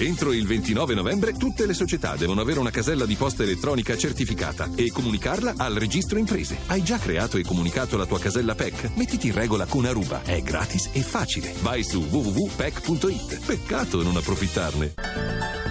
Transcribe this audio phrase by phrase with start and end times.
[0.00, 4.70] Entro il 29 novembre tutte le società devono avere una casella di posta elettronica certificata
[4.76, 6.56] e comunicarla al registro imprese.
[6.68, 8.92] Hai già creato e comunicato la tua casella PEC?
[8.94, 10.22] Mettiti in regola con Aruba.
[10.22, 11.52] È gratis e facile.
[11.62, 13.44] Vai su www.pec.it.
[13.44, 15.67] Peccato non approfittarne.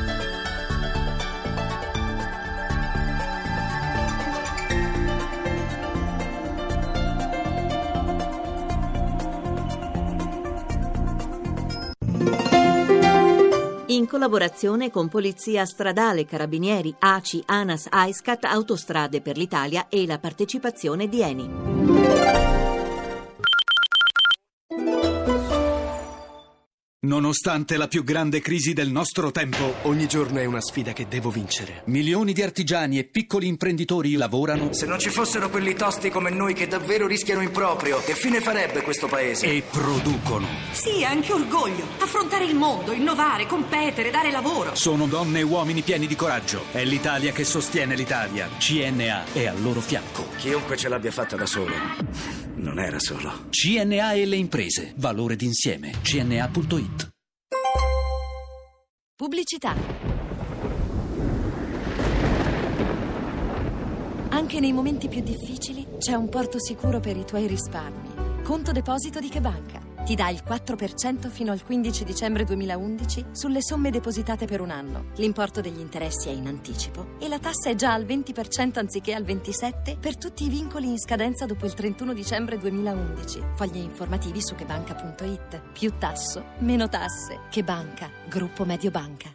[14.17, 21.21] Collaborazione con Polizia Stradale, Carabinieri, ACI, ANAS, AISCAT, Autostrade per l'Italia e la partecipazione di
[21.21, 22.46] Eni.
[27.07, 31.29] Nonostante la più grande crisi del nostro tempo, ogni giorno è una sfida che devo
[31.29, 31.83] vincere.
[31.85, 34.73] Milioni di artigiani e piccoli imprenditori lavorano.
[34.73, 38.41] Se non ci fossero quelli tosti come noi che davvero rischiano in proprio, che fine
[38.41, 39.45] farebbe questo paese?
[39.45, 40.47] E producono.
[40.73, 41.85] Sì, anche orgoglio.
[41.99, 44.75] Affrontare il mondo, innovare, competere, dare lavoro.
[44.75, 46.63] Sono donne e uomini pieni di coraggio.
[46.73, 48.49] È l'Italia che sostiene l'Italia.
[48.57, 50.27] CNA è al loro fianco.
[50.35, 51.73] Chiunque ce l'abbia fatta da solo,
[52.55, 53.45] non era solo.
[53.49, 54.91] CNA e le imprese.
[54.97, 55.93] Valore d'insieme.
[56.01, 56.96] CNA.it
[59.17, 59.73] Pubblicità.
[64.29, 68.43] Anche nei momenti più difficili c'è un porto sicuro per i tuoi risparmi.
[68.43, 69.86] Conto deposito di Che Banca.
[70.07, 75.07] Ti dà il 4% fino al 15 dicembre 2011 sulle somme depositate per un anno.
[75.17, 79.23] L'importo degli interessi è in anticipo e la tassa è già al 20% anziché al
[79.23, 83.41] 27% per tutti i vincoli in scadenza dopo il 31 dicembre 2011.
[83.55, 85.61] Fogli informativi su chebanca.it.
[85.73, 87.41] Più tasso, meno tasse.
[87.49, 88.09] Che Banca.
[88.29, 89.29] Gruppo Mediobanca.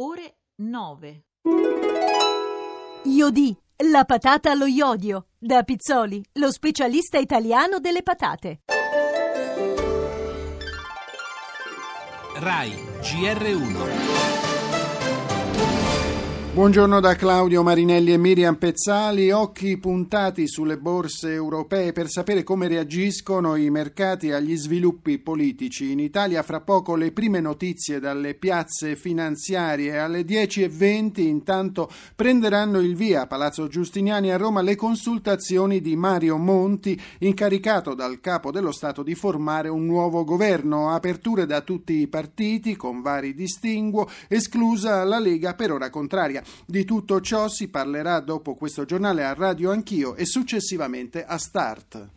[0.00, 1.24] Ore 9.
[3.04, 3.54] Iodì,
[3.90, 5.26] la patata allo iodio.
[5.38, 8.60] Da Pizzoli, lo specialista italiano delle patate.
[12.36, 14.29] RAI GR1
[16.52, 22.66] Buongiorno da Claudio Marinelli e Miriam Pezzali, occhi puntati sulle borse europee per sapere come
[22.66, 25.92] reagiscono i mercati agli sviluppi politici.
[25.92, 32.96] In Italia fra poco le prime notizie dalle piazze finanziarie alle 10.20 intanto prenderanno il
[32.96, 38.72] via a Palazzo Giustiniani a Roma le consultazioni di Mario Monti incaricato dal capo dello
[38.72, 45.04] Stato di formare un nuovo governo, aperture da tutti i partiti con vari distinguo, esclusa
[45.04, 46.38] la Lega per ora contraria.
[46.66, 52.08] Di tutto ciò si parlerà dopo questo giornale a Radio Anch'io e successivamente a Start.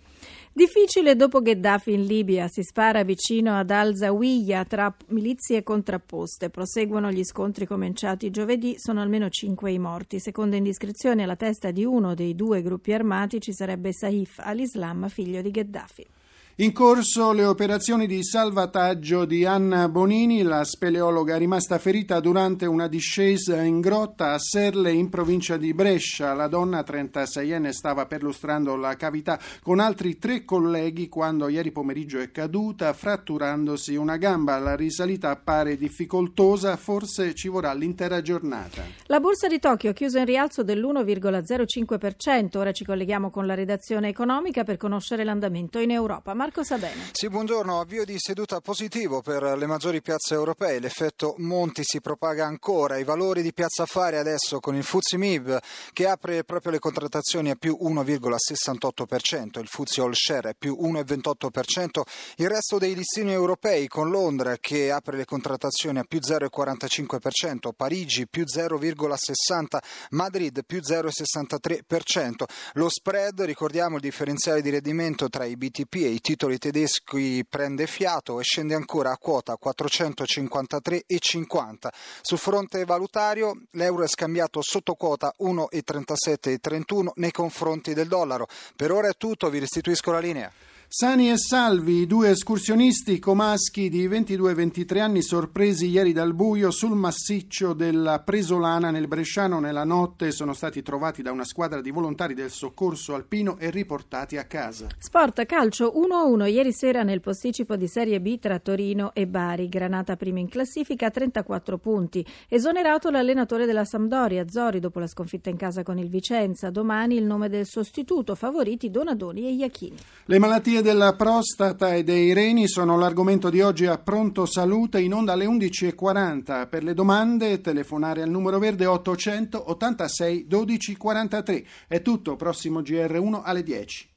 [0.56, 6.52] Difficile dopo Gheddafi in Libia, si spara vicino ad Al-Zawiya tra milizie contrapposte.
[6.52, 10.20] Proseguono gli scontri cominciati giovedì, sono almeno cinque i morti.
[10.20, 15.42] Secondo indiscrezioni alla testa di uno dei due gruppi armati ci sarebbe Saif al-Islam, figlio
[15.42, 16.13] di Gheddafi.
[16.58, 22.88] In corso le operazioni di salvataggio di Anna Bonini, la speleologa rimasta ferita durante una
[22.88, 26.36] discesa in grotta a Serle in provincia di Brescia.
[26.36, 32.30] La donna 36enne stava perlustrando la cavità con altri tre colleghi quando ieri pomeriggio è
[32.30, 34.60] caduta fratturandosi una gamba.
[34.60, 38.84] La risalita appare difficoltosa, forse ci vorrà l'intera giornata.
[39.08, 42.60] La borsa di Tokyo ha chiuso in rialzo dell'1,05%.
[42.60, 46.42] Ora ci colleghiamo con la redazione economica per conoscere l'andamento in Europa.
[46.44, 47.12] Marco Sabene.
[47.14, 47.80] Sì, buongiorno.
[47.80, 50.80] Avvio di seduta positivo per le maggiori piazze europee.
[50.80, 52.98] L'effetto Monti si propaga ancora.
[52.98, 55.58] I valori di Piazza Fare adesso con il Fuzzi Mib
[55.94, 62.02] che apre proprio le contrattazioni a più 1,68%, il Fuzzi All Share è più 1,28%,
[62.36, 68.28] il resto dei listini europei con Londra che apre le contrattazioni a più 0,45%, Parigi
[68.28, 69.78] più 0,60%,
[70.10, 72.44] Madrid più 0,63%.
[72.74, 77.46] Lo spread, ricordiamo il differenziale di rendimento tra i BTP e i titoli titoli tedeschi
[77.48, 81.90] prende fiato e scende ancora a quota 453,50.
[82.22, 88.48] Sul fronte valutario l'euro è scambiato sotto quota 1,37,31 nei confronti del dollaro.
[88.76, 90.52] Per ora è tutto, vi restituisco la linea.
[90.96, 96.36] Sani e salvi, i due escursionisti comaschi di 22 e 23 anni sorpresi ieri dal
[96.36, 101.82] buio sul massiccio della Presolana nel Bresciano nella notte sono stati trovati da una squadra
[101.82, 104.86] di volontari del soccorso alpino e riportati a casa.
[105.00, 109.70] Sport calcio 1-1 ieri sera nel posticipo di Serie B tra Torino e Bari.
[109.70, 112.24] Granata prima in classifica a 34 punti.
[112.48, 116.70] Esonerato l'allenatore della Sampdoria, Zori, dopo la sconfitta in casa con il Vicenza.
[116.70, 119.98] Domani il nome del sostituto, favoriti Donadoni e Iachini.
[120.26, 125.14] Le malattie della prostata e dei reni sono l'argomento di oggi a Pronto Salute in
[125.14, 126.68] onda alle 11.40.
[126.70, 131.66] Per le domande telefonare al numero verde 800 86 12 43.
[131.88, 134.12] È tutto, prossimo GR1 alle 10.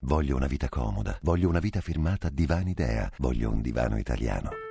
[0.00, 4.67] Voglio una vita comoda, voglio una vita firmata Divani Idea, voglio un divano italiano.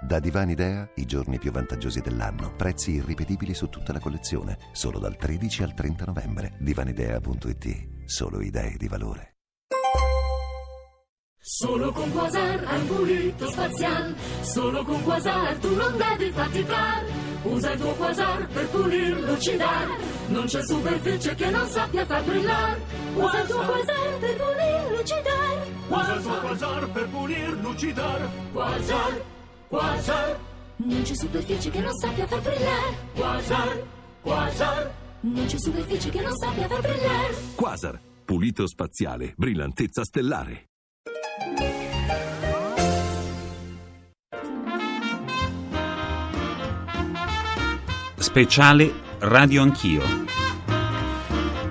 [0.00, 4.98] Da Divani Idea, i giorni più vantaggiosi dell'anno, prezzi irripetibili su tutta la collezione, solo
[4.98, 6.56] dal 13 al 30 novembre.
[6.60, 9.32] Divanidea.it, solo idee di valore.
[11.40, 17.04] Solo con Quasar hai pulito spazial, solo con Quasar tu non devi faticar.
[17.44, 19.88] Usa il tuo Quasar per pulire lucidar,
[20.28, 22.80] non c'è superficie che non sappia far brillare.
[23.14, 25.66] Usa il tuo Quasar per pulire lucidar.
[25.88, 28.30] Usa il tuo Quasar per pulire lucidar.
[28.52, 29.22] Quasar,
[29.68, 30.38] Quasar,
[30.76, 32.96] non c'è superficie che non sappia far brillare.
[33.14, 33.86] Quasar,
[34.22, 37.34] Quasar, non c'è superficie che non sappia far brillare.
[37.54, 40.64] Quasar, pulito spaziale, brillantezza stellare.
[48.16, 50.37] Speciale Radio Anch'io.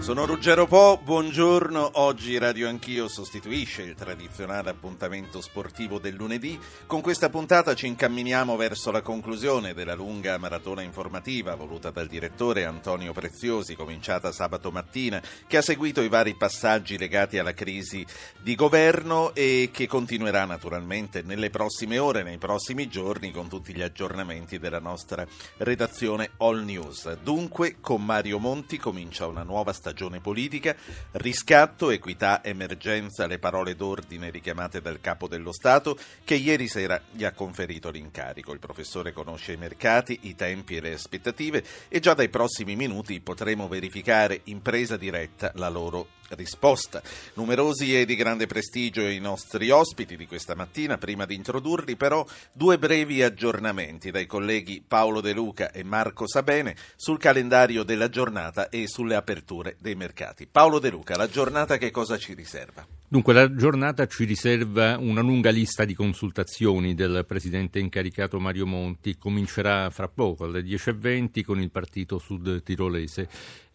[0.07, 1.89] Sono Ruggero Po, buongiorno.
[1.95, 6.57] Oggi Radio Anch'io sostituisce il tradizionale appuntamento sportivo del lunedì.
[6.85, 12.63] Con questa puntata ci incamminiamo verso la conclusione della lunga maratona informativa voluta dal direttore
[12.63, 18.05] Antonio Preziosi, cominciata sabato mattina, che ha seguito i vari passaggi legati alla crisi
[18.41, 23.81] di governo e che continuerà naturalmente nelle prossime ore, nei prossimi giorni, con tutti gli
[23.81, 25.27] aggiornamenti della nostra
[25.57, 27.13] redazione All News.
[27.21, 30.75] Dunque, con Mario Monti comincia una nuova stagione stagione politica,
[31.13, 37.23] riscatto, equità, emergenza, le parole d'ordine richiamate dal capo dello Stato che ieri sera gli
[37.23, 38.53] ha conferito l'incarico.
[38.53, 43.19] Il professore conosce i mercati, i tempi e le aspettative e già dai prossimi minuti
[43.21, 47.01] potremo verificare in presa diretta la loro risposta.
[47.33, 52.25] Numerosi e di grande prestigio i nostri ospiti di questa mattina, prima di introdurli però
[52.51, 58.69] due brevi aggiornamenti dai colleghi Paolo De Luca e Marco Sabene sul calendario della giornata
[58.69, 60.47] e sulle aperture dei mercati.
[60.47, 62.85] Paolo De Luca, la giornata che cosa ci riserva?
[63.09, 69.17] Dunque, la giornata ci riserva una lunga lista di consultazioni del presidente incaricato Mario Monti.
[69.17, 73.29] Comincerà fra poco, alle 10.20, con il partito sud tirolese.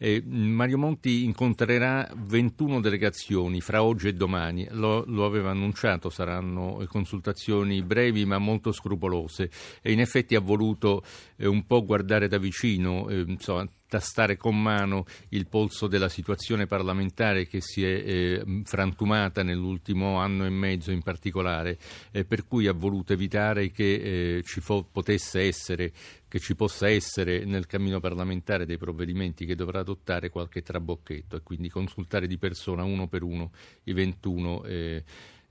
[0.04, 4.66] E Mario Monti incontrerà 21 delegazioni fra oggi e domani.
[4.72, 9.48] Lo, lo, aveva annunciato, saranno consultazioni brevi ma molto scrupolose.
[9.80, 11.04] E in effetti ha voluto
[11.36, 16.64] eh, un po' guardare da vicino, eh, insomma, tastare con mano il polso della situazione
[16.64, 21.76] parlamentare che si è eh, frantumata nell'ultimo anno e mezzo in particolare,
[22.10, 25.92] eh, per cui ha voluto evitare che eh, ci fo- potesse essere
[26.26, 31.42] che ci possa essere nel cammino parlamentare dei provvedimenti che dovrà adottare qualche trabocchetto e
[31.42, 33.50] quindi consultare di persona uno per uno
[33.82, 35.04] i 21 eh,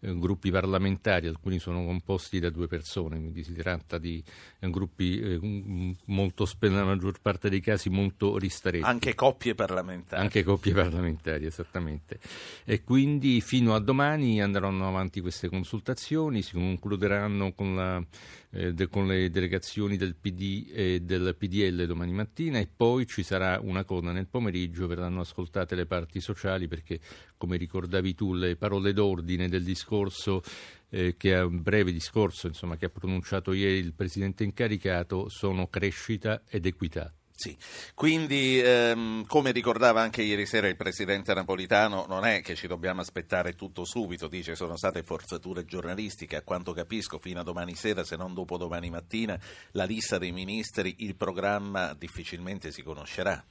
[0.03, 4.23] eh, gruppi parlamentari, alcuni sono composti da due persone, quindi si tratta di
[4.59, 8.83] eh, gruppi eh, molto, nella maggior parte dei casi molto ristretti.
[8.83, 10.21] Anche coppie parlamentari.
[10.21, 12.19] Anche coppie parlamentari, esattamente.
[12.65, 18.03] E quindi fino a domani andranno avanti queste consultazioni, si concluderanno con la
[18.51, 23.23] eh, de, con le delegazioni del PD e del PDL domani mattina e poi ci
[23.23, 26.99] sarà una coda nel pomeriggio, verranno ascoltate le parti sociali perché,
[27.37, 30.41] come ricordavi tu, le parole d'ordine del discorso
[30.89, 35.67] eh, che è un breve discorso insomma, che ha pronunciato ieri il Presidente incaricato sono
[35.67, 37.13] crescita ed equità.
[37.41, 37.57] Sì,
[37.95, 43.01] quindi ehm, come ricordava anche ieri sera il Presidente Napolitano, non è che ci dobbiamo
[43.01, 48.03] aspettare tutto subito, dice sono state forzature giornalistiche, a quanto capisco fino a domani sera,
[48.03, 49.39] se non dopo domani mattina,
[49.71, 53.43] la lista dei ministri, il programma difficilmente si conoscerà.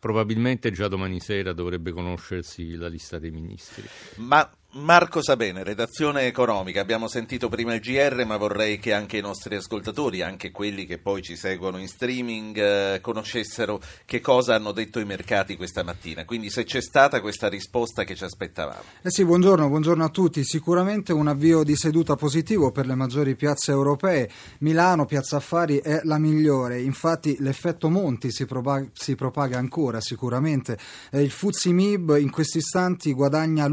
[0.00, 3.86] Probabilmente già domani sera dovrebbe conoscersi la lista dei ministri.
[4.16, 6.80] Ma Marco Sabene, redazione economica.
[6.80, 10.98] Abbiamo sentito prima il GR, ma vorrei che anche i nostri ascoltatori, anche quelli che
[10.98, 16.24] poi ci seguono in streaming, eh, conoscessero che cosa hanno detto i mercati questa mattina.
[16.24, 18.82] Quindi se c'è stata questa risposta che ci aspettavamo.
[19.00, 20.42] Eh sì, buongiorno, buongiorno a tutti.
[20.42, 24.28] Sicuramente un avvio di seduta positivo per le maggiori piazze europee.
[24.58, 26.80] Milano, Piazza Affari, è la migliore.
[26.80, 30.76] Infatti l'effetto Monti si, propaga, si propaga ancora sicuramente.
[31.12, 33.68] Eh, il Fuzzi Mib in questi istanti guadagna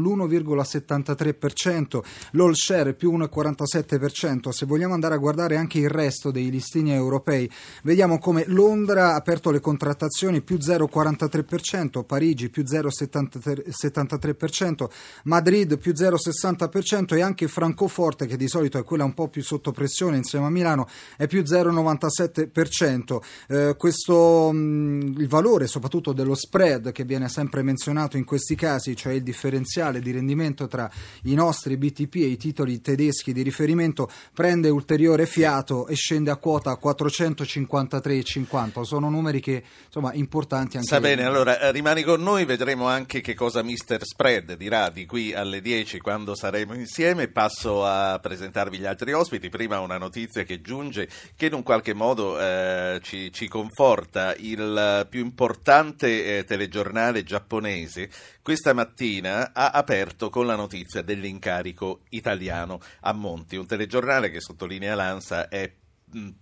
[0.96, 2.00] l'1,73%,
[2.32, 4.50] l'all share più 1,47%.
[4.50, 7.50] Se vogliamo andare a guardare anche il resto dei listini europei,
[7.82, 14.90] vediamo come Londra ha aperto le contrattazioni più 0,43%, Parigi più 0,73%,
[15.24, 19.72] Madrid più 0,60% e anche Francoforte, che di solito è quella un po' più sotto
[19.72, 23.20] pressione insieme a Milano, è più 0,97%.
[23.48, 29.14] Eh, questo, il valore soprattutto dello spread che viene sempre menzionato in questi casi, cioè
[29.14, 30.81] il differenziale di rendimento tra
[31.24, 36.36] i nostri BTP e i titoli tedeschi di riferimento, prende ulteriore fiato e scende a
[36.36, 38.82] quota 453,50.
[38.82, 40.88] Sono numeri che insomma importanti anche.
[40.88, 45.06] Sta bene, allora eh, rimani con noi, vedremo anche che cosa Mister Spread dirà di
[45.06, 47.28] qui alle 10 quando saremo insieme.
[47.28, 49.48] Passo a presentarvi gli altri ospiti.
[49.48, 54.34] Prima una notizia che giunge che in un qualche modo eh, ci, ci, conforta.
[54.36, 58.10] Il più importante eh, telegiornale giapponese
[58.42, 64.96] questa mattina ha aperto con la notizia dell'incarico italiano a Monti, un telegiornale che sottolinea
[64.96, 65.72] l'ANSA è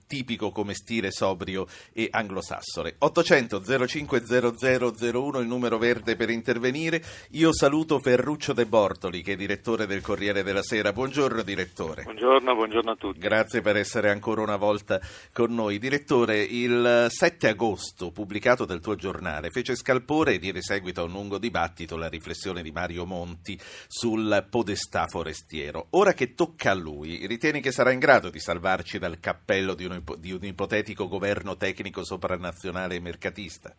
[0.06, 2.96] tipico come stile sobrio e anglosassone.
[2.98, 7.02] 800 05 0001 il numero verde per intervenire.
[7.32, 10.92] Io saluto Ferruccio De Bortoli che è direttore del Corriere della Sera.
[10.92, 12.02] Buongiorno direttore.
[12.02, 13.18] Buongiorno, buongiorno a tutti.
[13.18, 15.00] Grazie per essere ancora una volta
[15.32, 15.78] con noi.
[15.78, 21.12] Direttore, il 7 agosto pubblicato dal tuo giornale fece scalpore e diede seguito a un
[21.12, 25.86] lungo dibattito la riflessione di Mario Monti sul podestà forestiero.
[25.90, 29.74] Ora che tocca a lui, ritieni che sarà in grado di salvarci dal cappello modello
[29.74, 33.74] di un, di un ipotetico governo tecnico sopranazionale e mercatista?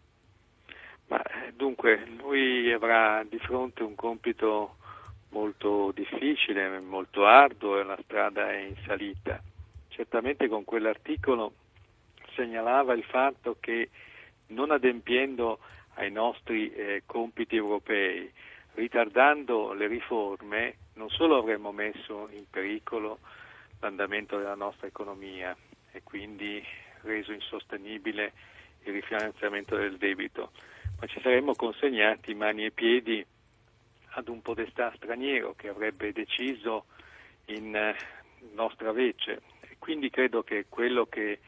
[1.08, 1.22] Ma,
[1.54, 4.78] dunque, lui avrà di fronte un compito
[5.30, 9.42] molto difficile, molto arduo e la strada è in salita.
[9.90, 11.54] Certamente con quell'articolo
[12.36, 13.90] segnalava il fatto che
[14.48, 15.60] non adempiendo
[15.96, 18.32] ai nostri eh, compiti europei,
[18.74, 23.20] ritardando le riforme, non solo avremmo messo in pericolo
[23.80, 25.56] l'andamento della nostra economia,
[25.91, 26.63] e quindi
[27.01, 28.33] reso insostenibile
[28.83, 30.51] il rifinanziamento del debito,
[31.00, 33.25] ma ci saremmo consegnati mani e piedi
[34.13, 36.86] ad un podestà straniero che avrebbe deciso
[37.45, 37.95] in eh,
[38.53, 39.41] nostra vece.
[39.62, 41.39] E quindi credo che quello che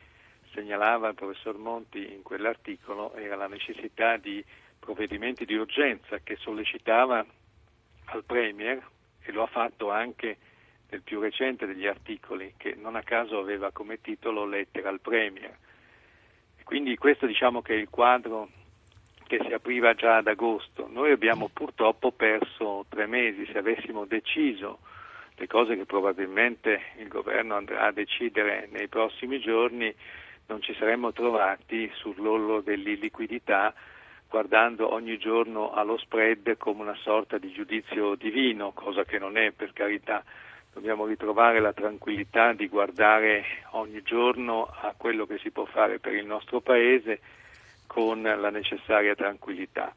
[0.53, 4.43] segnalava il professor Monti in quell'articolo era la necessità di
[4.79, 7.25] provvedimenti di urgenza che sollecitava
[8.05, 8.81] al Premier
[9.21, 10.37] e lo ha fatto anche
[10.93, 15.57] del più recente degli articoli, che non a caso aveva come titolo Lettera al Premier.
[16.63, 18.49] Quindi questo diciamo che è il quadro
[19.25, 20.87] che si apriva già ad agosto.
[20.87, 24.79] Noi abbiamo purtroppo perso tre mesi, se avessimo deciso
[25.35, 29.91] le cose che probabilmente il governo andrà a decidere nei prossimi giorni,
[30.45, 33.73] non ci saremmo trovati sull'orlo dell'illiquidità
[34.29, 39.51] guardando ogni giorno allo spread come una sorta di giudizio divino, cosa che non è
[39.51, 40.23] per carità
[40.73, 46.13] dobbiamo ritrovare la tranquillità di guardare ogni giorno a quello che si può fare per
[46.13, 47.19] il nostro Paese
[47.85, 49.93] con la necessaria tranquillità.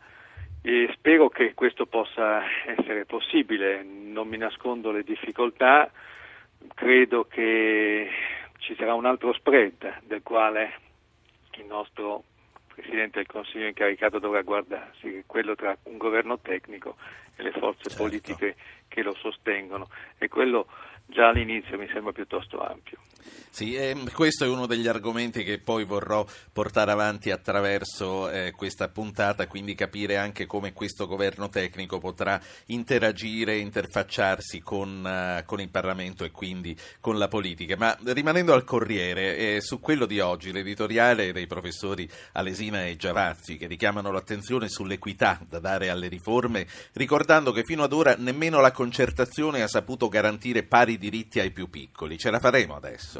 [0.63, 5.91] E spero che questo possa essere possibile, non mi nascondo le difficoltà,
[6.75, 8.11] credo che
[8.59, 10.75] ci sarà un altro spread del quale
[11.53, 12.25] il nostro
[12.67, 16.97] Presidente del Consiglio incaricato dovrà guardarsi, quello tra un governo tecnico
[17.37, 18.03] e le forze certo.
[18.03, 18.57] politiche
[18.97, 20.67] che lo sostengono e quello
[21.05, 22.99] già all'inizio mi sembra piuttosto ampio.
[23.57, 28.89] Sì, eh, questo è uno degli argomenti che poi vorrò portare avanti attraverso eh, questa
[28.89, 35.71] puntata, quindi capire anche come questo governo tecnico potrà interagire, interfacciarsi con, uh, con, il
[35.71, 37.79] Parlamento e quindi con la politica.
[37.79, 43.57] Ma rimanendo al Corriere, eh, su quello di oggi, l'editoriale dei professori Alesina e Giavazzi
[43.57, 48.73] che richiamano l'attenzione sull'equità da dare alle riforme, ricordando che fino ad ora nemmeno la
[48.73, 52.19] concertazione ha saputo garantire pari diritti ai più piccoli.
[52.19, 53.16] Ce la faremo adesso?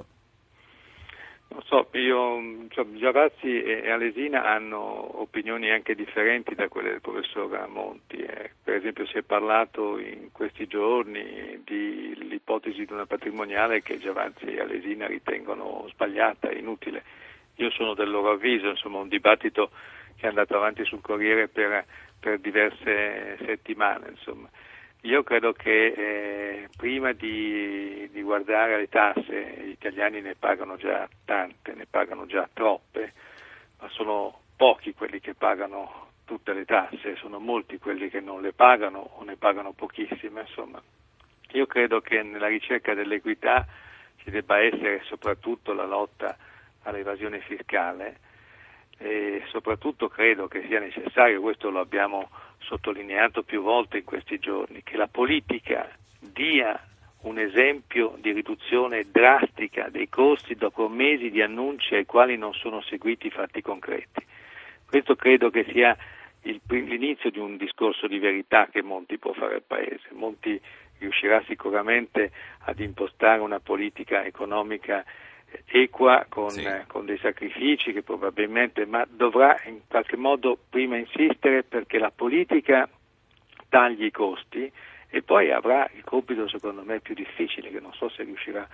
[1.49, 7.67] Non so, io, cioè, Giavazzi e Alesina hanno opinioni anche differenti da quelle del professor
[7.69, 8.17] Monti.
[8.17, 8.51] Eh.
[8.63, 14.61] Per esempio si è parlato in questi giorni dell'ipotesi di una patrimoniale che Giavazzi e
[14.61, 17.03] Alesina ritengono sbagliata, inutile.
[17.57, 19.71] Io sono del loro avviso, insomma un dibattito
[20.17, 21.85] che è andato avanti sul Corriere per,
[22.19, 24.09] per diverse settimane.
[24.11, 24.49] Insomma.
[25.07, 31.09] Io credo che eh, prima di, di, guardare le tasse, gli italiani ne pagano già
[31.25, 33.13] tante, ne pagano già troppe,
[33.79, 38.53] ma sono pochi quelli che pagano tutte le tasse, sono molti quelli che non le
[38.53, 40.41] pagano o ne pagano pochissime.
[40.41, 40.83] Insomma,
[41.53, 43.65] io credo che nella ricerca dell'equità
[44.17, 46.37] ci debba essere soprattutto la lotta
[46.83, 48.19] all'evasione fiscale
[48.99, 54.83] e soprattutto credo che sia necessario, questo lo abbiamo sottolineato più volte in questi giorni,
[54.83, 55.89] che la politica
[56.19, 56.81] dia
[57.23, 62.81] un esempio di riduzione drastica dei costi dopo mesi di annunci ai quali non sono
[62.83, 64.25] seguiti fatti concreti.
[64.89, 65.97] Questo credo che sia
[66.43, 70.09] il, l'inizio di un discorso di verità che Monti può fare al Paese.
[70.13, 70.61] Monti
[70.99, 75.05] riuscirà sicuramente ad impostare una politica economica
[75.65, 76.63] equa con, sì.
[76.63, 82.13] eh, con, dei sacrifici che probabilmente, ma dovrà in qualche modo prima insistere perché la
[82.15, 82.89] politica
[83.69, 84.71] tagli i costi
[85.09, 88.67] e poi avrà il compito secondo me più difficile che non so se riuscirà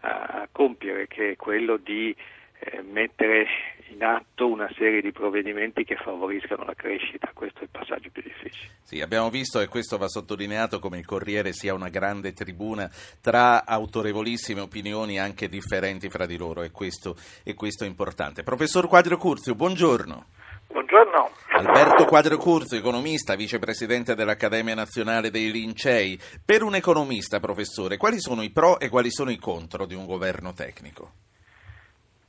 [0.00, 2.14] a, a compiere che è quello di
[2.58, 3.46] eh, mettere
[3.88, 8.22] in atto una serie di provvedimenti che favoriscano la crescita, questo è il passaggio più
[8.22, 8.74] difficile.
[8.82, 13.64] Sì, abbiamo visto e questo va sottolineato come il Corriere sia una grande tribuna tra
[13.64, 18.42] autorevolissime opinioni anche differenti fra di loro e questo, e questo è importante.
[18.42, 20.26] Professor Quadro Curzio, buongiorno.
[20.68, 21.30] Buongiorno.
[21.52, 26.18] Alberto Quadro Curzio, economista, vicepresidente dell'Accademia Nazionale dei Lincei.
[26.44, 30.06] Per un economista, professore, quali sono i pro e quali sono i contro di un
[30.06, 31.25] governo tecnico?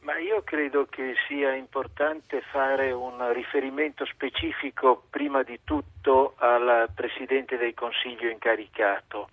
[0.07, 7.57] Ma io credo che sia importante fare un riferimento specifico prima di tutto al Presidente
[7.57, 9.27] del Consiglio incaricato,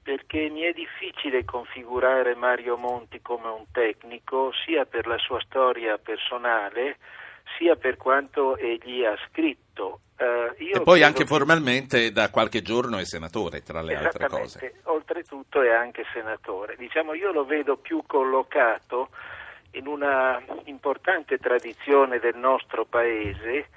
[0.00, 5.98] perché mi è difficile configurare Mario Monti come un tecnico sia per la sua storia
[5.98, 6.98] personale
[7.58, 10.02] sia per quanto egli ha scritto.
[10.18, 11.26] Uh, e poi anche che...
[11.26, 14.80] formalmente da qualche giorno è senatore, tra le altre cose.
[14.84, 16.76] Oltretutto è anche senatore.
[16.76, 19.08] Diciamo, io lo vedo più collocato
[19.76, 23.68] in una importante tradizione del nostro paese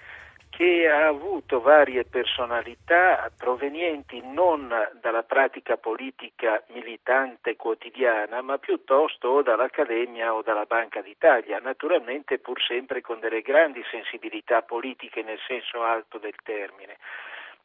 [0.50, 10.34] che ha avuto varie personalità provenienti non dalla pratica politica militante quotidiana, ma piuttosto dall'Accademia
[10.34, 16.18] o dalla Banca d'Italia, naturalmente pur sempre con delle grandi sensibilità politiche nel senso alto
[16.18, 16.98] del termine.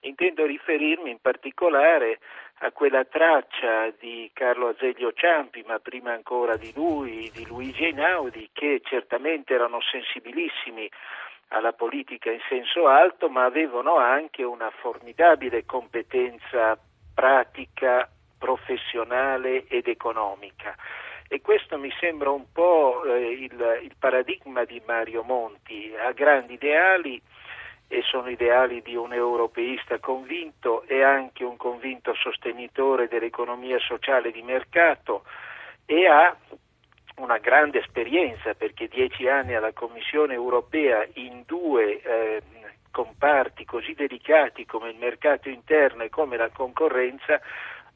[0.01, 2.19] Intendo riferirmi in particolare
[2.59, 8.51] a quella traccia di Carlo Azeglio Ciampi, ma prima ancora di lui, di Luigi Einaudi,
[8.53, 10.89] che certamente erano sensibilissimi
[11.49, 16.79] alla politica in senso alto, ma avevano anche una formidabile competenza
[17.15, 18.09] pratica,
[18.39, 20.75] professionale ed economica.
[21.29, 26.55] E questo mi sembra un po' eh, il, il paradigma di Mario Monti, ha grandi
[26.55, 27.21] ideali
[27.89, 34.43] e sono ideali di un europeista convinto e anche un convinto sostenitore dell'economia sociale di
[34.43, 35.25] mercato
[35.87, 36.37] e ha
[37.17, 42.43] una grande esperienza perché dieci anni alla Commissione europea in due eh,
[42.91, 47.41] comparti così delicati come il mercato interno e come la concorrenza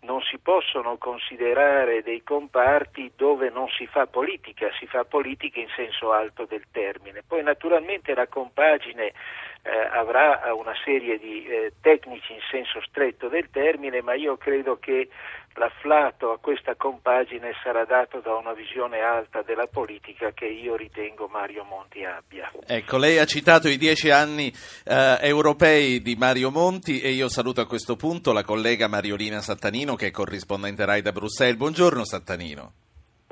[0.00, 5.68] non si possono considerare dei comparti dove non si fa politica, si fa politica in
[5.74, 7.22] senso alto del termine.
[7.26, 9.12] Poi naturalmente la compagine
[9.62, 14.78] eh, avrà una serie di eh, tecnici in senso stretto del termine, ma io credo
[14.78, 15.08] che
[15.54, 21.26] l'afflato a questa compagine sarà dato da una visione alta della politica che io ritengo
[21.26, 22.50] Mario Monti abbia.
[22.66, 24.52] Ecco, lei ha citato i dieci anni
[24.84, 29.96] eh, europei di Mario Monti e io saluto a questo punto la collega Mariolina Sattanino
[29.96, 31.56] che è corrispondente RAI da Bruxelles.
[31.56, 32.87] Buongiorno Sattanino.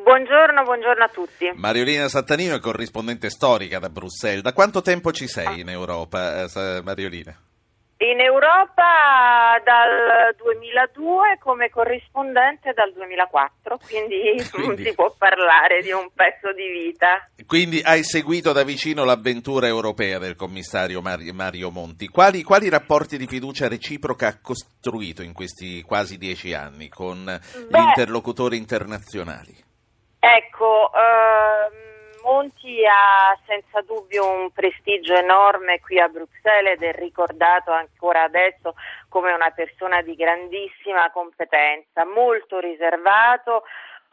[0.07, 1.51] Buongiorno, buongiorno a tutti.
[1.57, 4.41] Mariolina Sattanino è corrispondente storica da Bruxelles.
[4.41, 7.37] Da quanto tempo ci sei in Europa, eh, Mariolina?
[7.97, 16.09] In Europa dal 2002 come corrispondente dal 2004, quindi, quindi, si può parlare di un
[16.15, 17.29] pezzo di vita.
[17.45, 22.07] Quindi hai seguito da vicino l'avventura europea del commissario Mario Monti.
[22.07, 27.77] Quali, quali rapporti di fiducia reciproca ha costruito in questi quasi dieci anni con Beh,
[27.77, 29.67] gli interlocutori internazionali?
[30.19, 31.87] Ecco, ehm,
[32.23, 38.75] Monti ha senza dubbio un prestigio enorme qui a Bruxelles ed è ricordato ancora adesso
[39.09, 43.63] come una persona di grandissima competenza, molto riservato,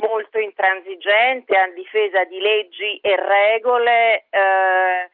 [0.07, 4.25] molto intransigente a difesa di leggi e regole.
[4.29, 5.09] Eh,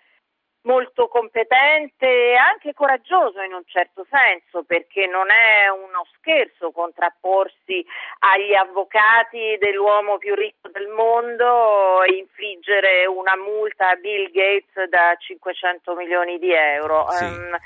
[0.63, 7.85] molto competente e anche coraggioso in un certo senso, perché non è uno scherzo contrapporsi
[8.19, 15.15] agli avvocati dell'uomo più ricco del mondo e infliggere una multa a Bill Gates da
[15.17, 17.09] 500 milioni di euro.
[17.11, 17.23] Sì.
[17.23, 17.57] Um,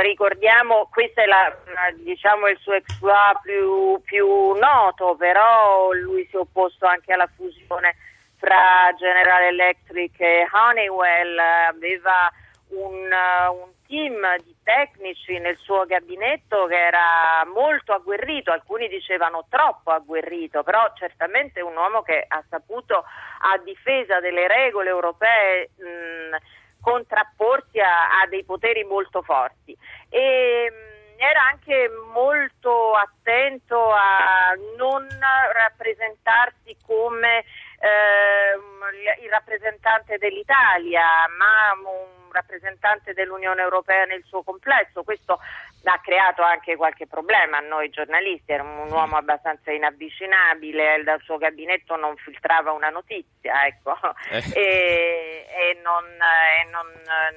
[0.00, 1.52] ricordiamo, questo è la,
[1.96, 7.96] diciamo, il suo exploit più, più noto, però lui si è opposto anche alla fusione
[8.44, 12.30] fra General Electric e Honeywell, aveva
[12.68, 19.90] un, un, team di tecnici nel suo gabinetto che era molto agguerrito, alcuni dicevano troppo
[19.90, 26.36] agguerrito, però certamente un uomo che ha saputo a difesa delle regole europee mh,
[26.80, 29.76] contrapporsi a, a dei poteri molto forti.
[30.08, 30.72] E,
[31.16, 35.06] era anche molto attento a non
[35.52, 37.44] rappresentarsi come
[37.84, 45.02] eh, il rappresentante dell'Italia, ma un rappresentante dell'Unione Europea nel suo complesso.
[45.02, 45.38] Questo
[45.84, 51.36] ha creato anche qualche problema a noi giornalisti, era un uomo abbastanza inavvicinabile, dal suo
[51.36, 53.94] gabinetto non filtrava una notizia ecco.
[54.30, 54.42] eh.
[54.54, 56.86] e, e, non, e non,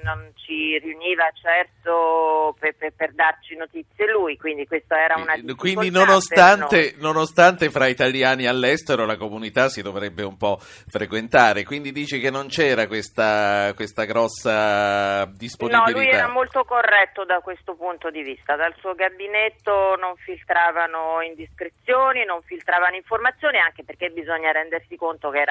[0.02, 5.60] non, ci riuniva certo per, per, per, darci notizie lui, quindi questa era una difficoltà.
[5.60, 12.18] Quindi nonostante, nonostante fra italiani all'estero la comunità si dovrebbe un po' frequentare, quindi dici
[12.18, 15.90] che non c'era questa, questa grossa disponibilità?
[15.90, 18.56] No, lui era molto corretto da questo punto di vista vista.
[18.56, 25.44] Dal suo gabinetto non filtravano indiscrezioni, non filtravano informazioni, anche perché bisogna rendersi conto che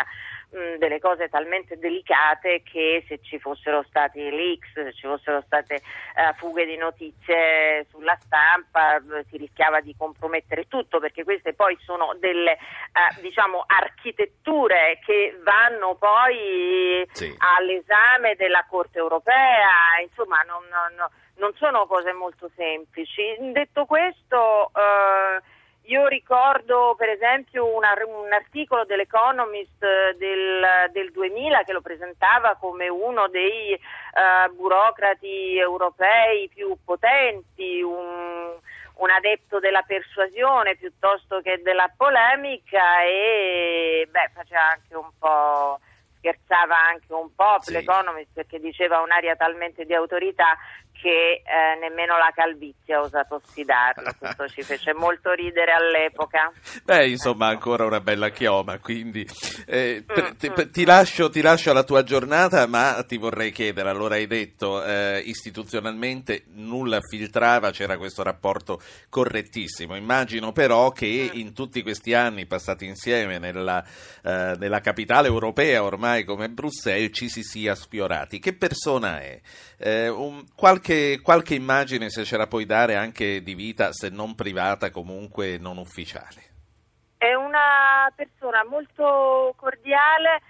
[0.51, 5.75] erano delle cose talmente delicate che se ci fossero stati leaks, se ci fossero state
[5.75, 12.15] uh, fughe di notizie sulla stampa, si rischiava di compromettere tutto, perché queste poi sono
[12.19, 17.33] delle uh, diciamo architetture che vanno poi sì.
[17.37, 20.63] all'esame della Corte europea, insomma non,
[20.95, 23.21] non non sono cose molto semplici.
[23.51, 25.41] Detto questo, eh,
[25.87, 32.57] io ricordo per esempio una, un articolo dell'Economist eh, del, del, 2000 che lo presentava
[32.59, 33.79] come uno dei eh,
[34.53, 38.53] burocrati europei più potenti, un,
[38.95, 45.79] un, adepto della persuasione piuttosto che della polemica e beh, faceva anche un po'
[46.17, 47.71] scherzava anche un po' sì.
[47.71, 50.57] l'Economist perché diceva un'aria talmente di autorità
[50.99, 56.51] che eh, nemmeno la calvizie ha osato sfidarlo, questo ci fece molto ridere all'epoca.
[56.83, 59.25] Beh, insomma, ancora una bella chioma, quindi
[59.65, 63.89] eh, per, ti, per, ti, lascio, ti, lascio, alla tua giornata, ma ti vorrei chiedere,
[63.89, 71.39] allora hai detto eh, istituzionalmente nulla filtrava, c'era questo rapporto correttissimo, immagino però che mm.
[71.39, 73.83] in tutti questi anni passati insieme nella,
[74.23, 78.39] eh, nella capitale europea ormai come Bruxelles ci si sia sfiorati.
[78.39, 79.39] Che persona è?
[79.77, 80.86] Eh, un, qualche,
[81.21, 85.77] qualche immagine se ce la puoi dare anche di vita, se non privata, comunque non
[85.77, 86.43] ufficiale.
[87.17, 90.41] È una persona molto cordiale,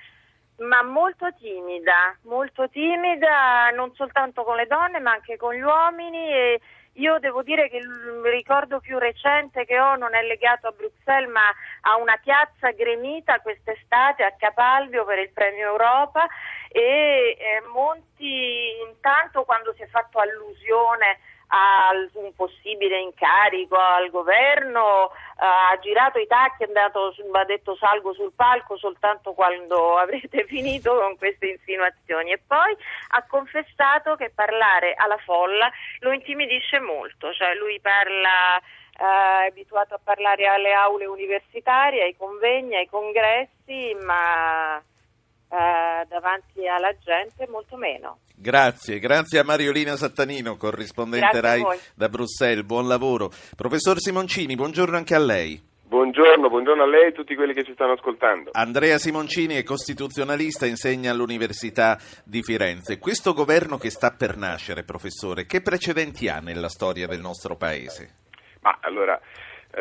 [0.58, 6.32] ma molto timida, molto timida non soltanto con le donne ma anche con gli uomini
[6.32, 6.62] e
[6.98, 11.30] io devo dire che il ricordo più recente che ho non è legato a Bruxelles
[11.32, 11.48] ma
[11.82, 16.28] a una piazza gremita quest'estate a Capalbio per il premio Europa
[16.70, 25.12] e eh, Monti intanto quando si è fatto allusione a un possibile incarico al governo,
[25.38, 30.96] ha girato i tacchi, è andato, ha detto salgo sul palco soltanto quando avrete finito
[30.96, 32.76] con queste insinuazioni e poi
[33.10, 38.58] ha confessato che parlare alla folla lo intimidisce molto, cioè lui parla
[39.00, 46.68] eh, è abituato a parlare alle aule universitarie, ai convegni, ai congressi, ma eh, davanti
[46.68, 48.20] alla gente molto meno.
[48.40, 51.64] Grazie, grazie a Mariolina Sattanino, corrispondente RAI
[51.96, 53.32] da Bruxelles, buon lavoro.
[53.56, 55.60] Professor Simoncini, buongiorno anche a lei.
[55.88, 58.52] Buongiorno, buongiorno a lei e a tutti quelli che ci stanno ascoltando.
[58.54, 63.00] Andrea Simoncini è costituzionalista, insegna all'Università di Firenze.
[63.00, 68.26] Questo governo che sta per nascere, professore, che precedenti ha nella storia del nostro Paese?
[68.62, 69.20] Ma allora,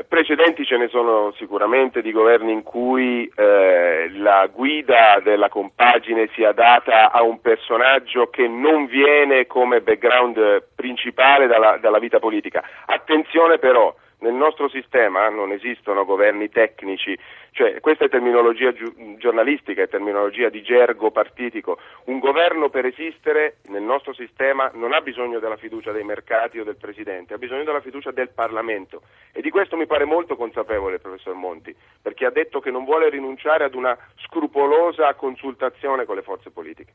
[0.04, 6.52] precedenti ce ne sono sicuramente di governi in cui eh, la guida della compagine sia
[6.52, 12.62] data a un personaggio che non viene come background principale dalla, dalla vita politica.
[12.86, 17.18] Attenzione però, nel nostro sistema non esistono governi tecnici,
[17.50, 21.78] cioè questa è terminologia gi- giornalistica, è terminologia di gergo partitico.
[22.04, 26.64] Un governo per esistere nel nostro sistema non ha bisogno della fiducia dei mercati o
[26.64, 29.02] del Presidente, ha bisogno della fiducia del Parlamento
[29.32, 32.84] e di questo mi pare molto consapevole il professor Monti, perché ha detto che non
[32.84, 36.92] vuole rinunciare ad una scrupolosa consultazione con le forze politiche.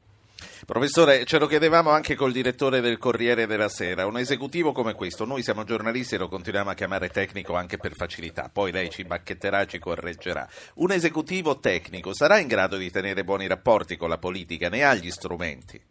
[0.66, 5.26] Professore, ce lo chiedevamo anche col direttore del Corriere della Sera, un esecutivo come questo,
[5.26, 9.04] noi siamo giornalisti e lo continuiamo a chiamare tecnico anche per facilità, poi lei ci
[9.04, 10.48] bacchetterà, ci correggerà.
[10.76, 14.94] Un esecutivo tecnico sarà in grado di tenere buoni rapporti con la politica, ne ha
[14.94, 15.82] gli strumenti?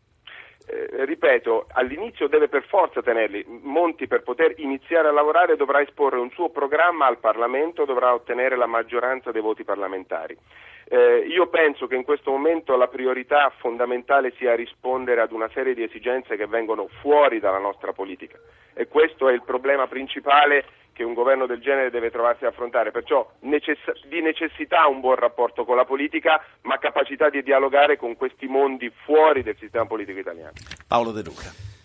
[0.67, 3.45] Eh, ripeto, all'inizio deve per forza tenerli.
[3.63, 8.57] Monti per poter iniziare a lavorare dovrà esporre un suo programma al Parlamento, dovrà ottenere
[8.57, 10.39] la maggioranza dei voti parlamentari.
[10.93, 15.73] Eh, io penso che in questo momento la priorità fondamentale sia rispondere ad una serie
[15.73, 18.37] di esigenze che vengono fuori dalla nostra politica
[18.75, 22.91] e questo è il problema principale che un governo del genere deve trovarsi a affrontare,
[22.91, 28.17] perciò necess- di necessità un buon rapporto con la politica, ma capacità di dialogare con
[28.17, 30.55] questi mondi fuori del sistema politico italiano.
[30.89, 31.79] Paolo De Luca.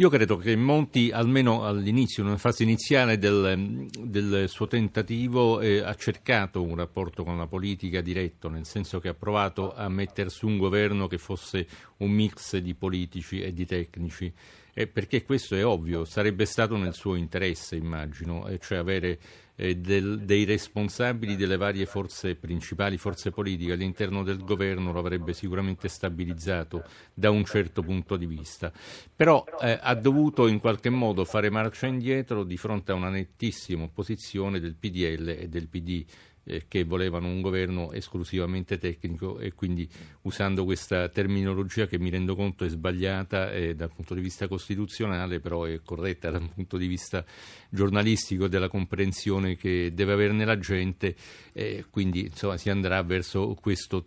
[0.00, 5.94] Io credo che Monti, almeno all'inizio, nella fase iniziale del, del suo tentativo, eh, ha
[5.94, 10.46] cercato un rapporto con la politica diretto, nel senso che ha provato a mettere su
[10.46, 11.66] un governo che fosse
[11.98, 14.32] un mix di politici e di tecnici.
[14.80, 19.18] Eh, perché questo è ovvio, sarebbe stato nel suo interesse, immagino, eh, cioè avere
[19.56, 25.34] eh, del, dei responsabili delle varie forze principali, forze politiche all'interno del governo lo avrebbe
[25.34, 28.72] sicuramente stabilizzato da un certo punto di vista.
[29.14, 33.82] Però eh, ha dovuto in qualche modo fare marcia indietro di fronte a una nettissima
[33.82, 36.06] opposizione del PDL e del PD
[36.44, 39.88] eh, che volevano un governo esclusivamente tecnico e quindi
[40.22, 45.40] usando questa terminologia che mi rendo conto è sbagliata eh, dal punto di vista costituzionale,
[45.40, 47.24] però è corretta dal punto di vista
[47.68, 51.14] giornalistico della comprensione che deve averne la gente,
[51.52, 54.04] eh, quindi insomma, si andrà verso questo,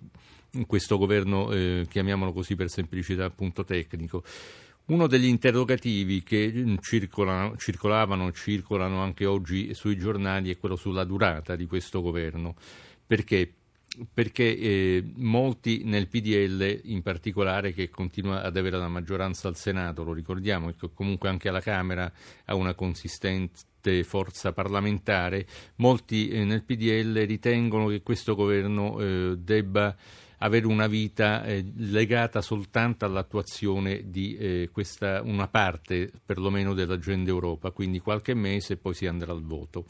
[0.67, 4.23] questo governo, eh, chiamiamolo così per semplicità, appunto tecnico.
[4.85, 11.05] Uno degli interrogativi che mm, circolano, circolavano, circolano anche oggi sui giornali è quello sulla
[11.05, 12.55] durata di questo governo.
[13.07, 13.49] Perché?
[14.13, 20.03] Perché eh, molti nel PDL, in particolare, che continua ad avere la maggioranza al Senato,
[20.03, 22.11] lo ricordiamo, e che comunque anche alla Camera
[22.45, 29.95] ha una consistente forza parlamentare, molti eh, nel PDL ritengono che questo governo eh, debba
[30.43, 37.71] avere una vita eh, legata soltanto all'attuazione di eh, questa, una parte perlomeno dell'agenda Europa,
[37.71, 39.85] quindi qualche mese e poi si andrà al voto.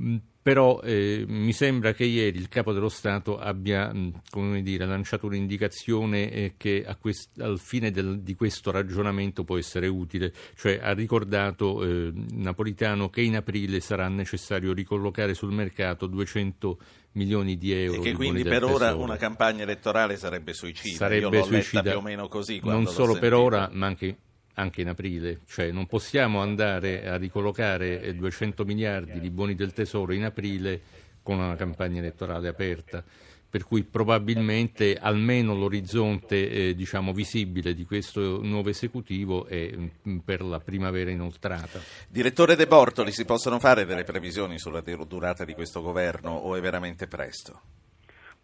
[0.00, 5.26] Mm, però eh, mi sembra che ieri il Capo dello Stato abbia mm, dire, lanciato
[5.26, 10.92] un'indicazione eh, che quest- al fine del, di questo ragionamento può essere utile, cioè ha
[10.92, 16.78] ricordato eh, Napolitano che in aprile sarà necessario ricollocare sul mercato 200
[17.12, 18.00] milioni di euro.
[18.00, 20.96] E che quindi per ora una campagna elettorale sarebbe suicida.
[20.96, 22.60] Sarebbe Io l'ho suicida, più o meno così.
[22.64, 24.16] Non solo per ora, ma anche
[24.60, 30.12] anche in aprile, cioè non possiamo andare a ricollocare 200 miliardi di buoni del tesoro
[30.12, 30.80] in aprile
[31.22, 33.04] con una campagna elettorale aperta
[33.50, 40.18] per cui probabilmente almeno l'orizzonte eh, diciamo, visibile di questo nuovo esecutivo è mh, mm,
[40.18, 41.80] per la primavera inoltrata.
[42.08, 46.60] Direttore De Bortoli, si possono fare delle previsioni sulla durata di questo governo o è
[46.60, 47.60] veramente presto?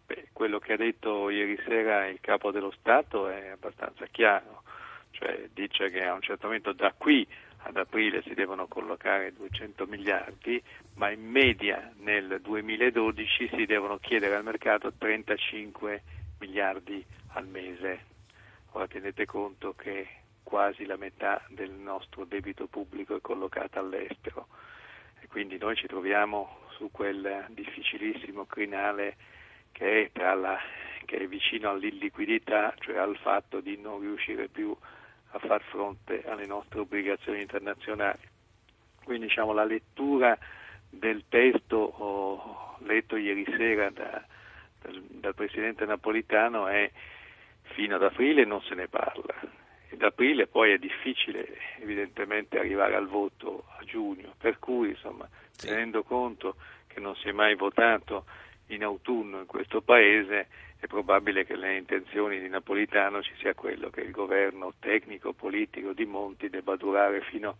[0.05, 4.63] Beh, quello che ha detto ieri sera il Capo dello Stato è abbastanza chiaro,
[5.17, 7.27] cioè dice che a un certo momento da qui
[7.63, 10.61] ad aprile si devono collocare 200 miliardi,
[10.95, 16.03] ma in media nel 2012 si devono chiedere al mercato 35
[16.39, 17.03] miliardi
[17.33, 18.15] al mese.
[18.73, 20.07] Ora tenete conto che
[20.43, 24.47] quasi la metà del nostro debito pubblico è collocata all'estero
[25.19, 29.15] e quindi noi ci troviamo su quel difficilissimo crinale
[29.71, 30.57] che è, la,
[31.05, 34.96] che è vicino all'illiquidità, cioè al fatto di non riuscire più a
[35.37, 38.27] a far fronte alle nostre obbligazioni internazionali.
[39.03, 40.37] Quindi diciamo, la lettura
[40.89, 44.23] del testo oh, letto ieri sera da,
[44.81, 46.89] dal, dal, Presidente Napolitano è
[47.73, 49.35] fino ad aprile non se ne parla.
[49.89, 51.47] Ed aprile poi è difficile
[51.79, 55.67] evidentemente arrivare al voto a giugno, per cui insomma, sì.
[55.67, 56.55] tenendo conto
[56.87, 58.25] che non si è mai votato
[58.67, 60.47] in autunno in questo Paese,
[60.79, 66.05] è probabile che le intenzioni di Napolitano ci sia quello che il governo tecnico-politico di
[66.05, 67.57] Monti debba durare fino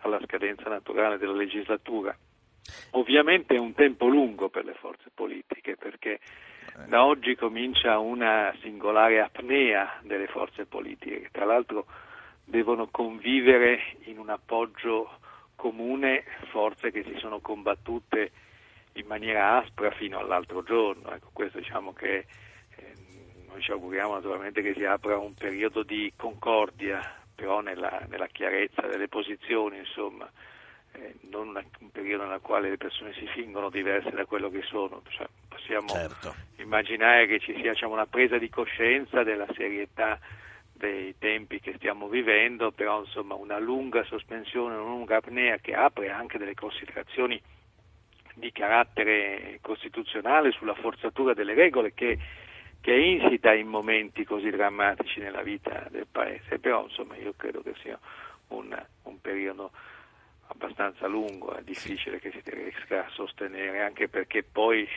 [0.00, 2.16] alla scadenza naturale della legislatura.
[2.92, 6.20] Ovviamente è un tempo lungo per le forze politiche perché
[6.86, 11.86] da oggi comincia una singolare apnea delle forze politiche che tra l'altro
[12.44, 15.10] devono convivere in un appoggio
[15.56, 18.30] comune forze che si sono combattute
[18.92, 21.10] in maniera aspra fino all'altro giorno.
[21.10, 22.26] Ecco, questo diciamo che
[23.48, 27.00] noi ci auguriamo naturalmente che si apra un periodo di concordia,
[27.34, 30.30] però nella, nella chiarezza delle posizioni, insomma,
[30.92, 34.62] eh, non una, un periodo nel quale le persone si fingono diverse da quello che
[34.62, 35.02] sono.
[35.08, 36.34] Cioè, possiamo certo.
[36.56, 40.18] immaginare che ci sia diciamo, una presa di coscienza della serietà
[40.72, 46.10] dei tempi che stiamo vivendo, però insomma una lunga sospensione, una lunga apnea che apre
[46.10, 47.40] anche delle considerazioni
[48.34, 52.16] di carattere costituzionale sulla forzatura delle regole che
[52.88, 57.60] che è insita in momenti così drammatici nella vita del Paese, però insomma io credo
[57.60, 57.98] che sia
[58.48, 59.72] un, un periodo
[60.46, 64.88] abbastanza lungo, è difficile che si riesca a sostenere, anche perché poi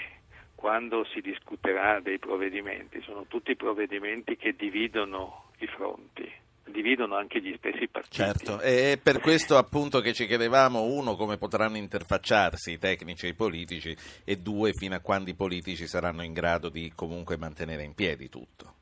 [0.55, 6.31] quando si discuterà dei provvedimenti, sono tutti provvedimenti che dividono i fronti,
[6.71, 8.15] dividono anche gli stessi partiti.
[8.15, 13.29] Certo, è per questo appunto che ci chiedevamo, uno, come potranno interfacciarsi i tecnici e
[13.29, 17.83] i politici e due, fino a quando i politici saranno in grado di comunque mantenere
[17.83, 18.73] in piedi tutto.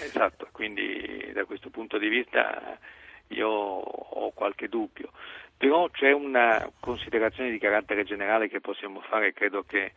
[0.00, 2.78] Esatto, quindi da questo punto di vista
[3.28, 5.10] io ho qualche dubbio,
[5.56, 9.92] però c'è una considerazione di carattere generale che possiamo fare, credo che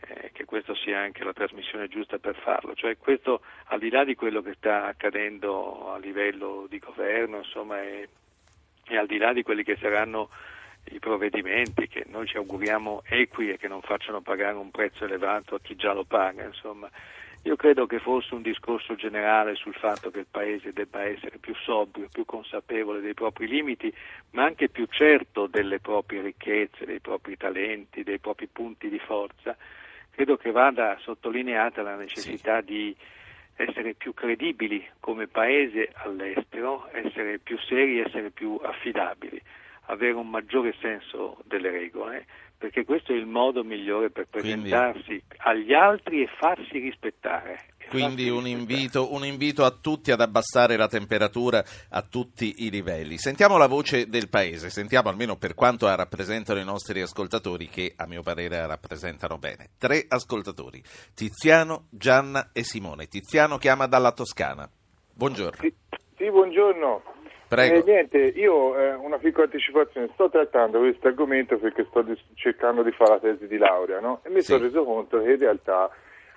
[0.00, 4.04] eh, che questa sia anche la trasmissione giusta per farlo, cioè questo al di là
[4.04, 8.08] di quello che sta accadendo a livello di governo, insomma, e,
[8.84, 10.28] e al di là di quelli che saranno
[10.90, 15.56] i provvedimenti che noi ci auguriamo equi e che non facciano pagare un prezzo elevato
[15.56, 16.88] a chi già lo paga, insomma,
[17.42, 21.54] io credo che fosse un discorso generale sul fatto che il Paese debba essere più
[21.54, 23.92] sobrio, più consapevole dei propri limiti,
[24.30, 29.56] ma anche più certo delle proprie ricchezze, dei propri talenti, dei propri punti di forza
[30.16, 32.64] credo che vada sottolineata la necessità sì.
[32.64, 32.96] di
[33.56, 39.38] essere più credibili come paese all'estero, essere più seri, essere più affidabili,
[39.88, 42.24] avere un maggiore senso delle regole
[42.58, 45.36] perché questo è il modo migliore per presentarsi Quindi...
[45.36, 47.74] agli altri e farsi rispettare.
[47.88, 53.18] Quindi un invito, un invito, a tutti ad abbassare la temperatura a tutti i livelli.
[53.18, 58.06] Sentiamo la voce del Paese, sentiamo almeno per quanto rappresentano i nostri ascoltatori, che a
[58.06, 59.70] mio parere rappresentano bene.
[59.78, 60.82] Tre ascoltatori,
[61.14, 63.06] Tiziano, Gianna e Simone.
[63.06, 64.68] Tiziano chiama dalla Toscana.
[65.14, 65.60] Buongiorno.
[65.60, 65.72] Sì,
[66.16, 67.14] sì buongiorno.
[67.48, 67.74] Prego.
[67.76, 72.82] Eh, niente, io eh, una piccola anticipazione, sto trattando questo argomento perché sto dis- cercando
[72.82, 74.20] di fare la tesi di laurea no?
[74.24, 74.46] e mi sì.
[74.46, 75.88] sono reso conto che in realtà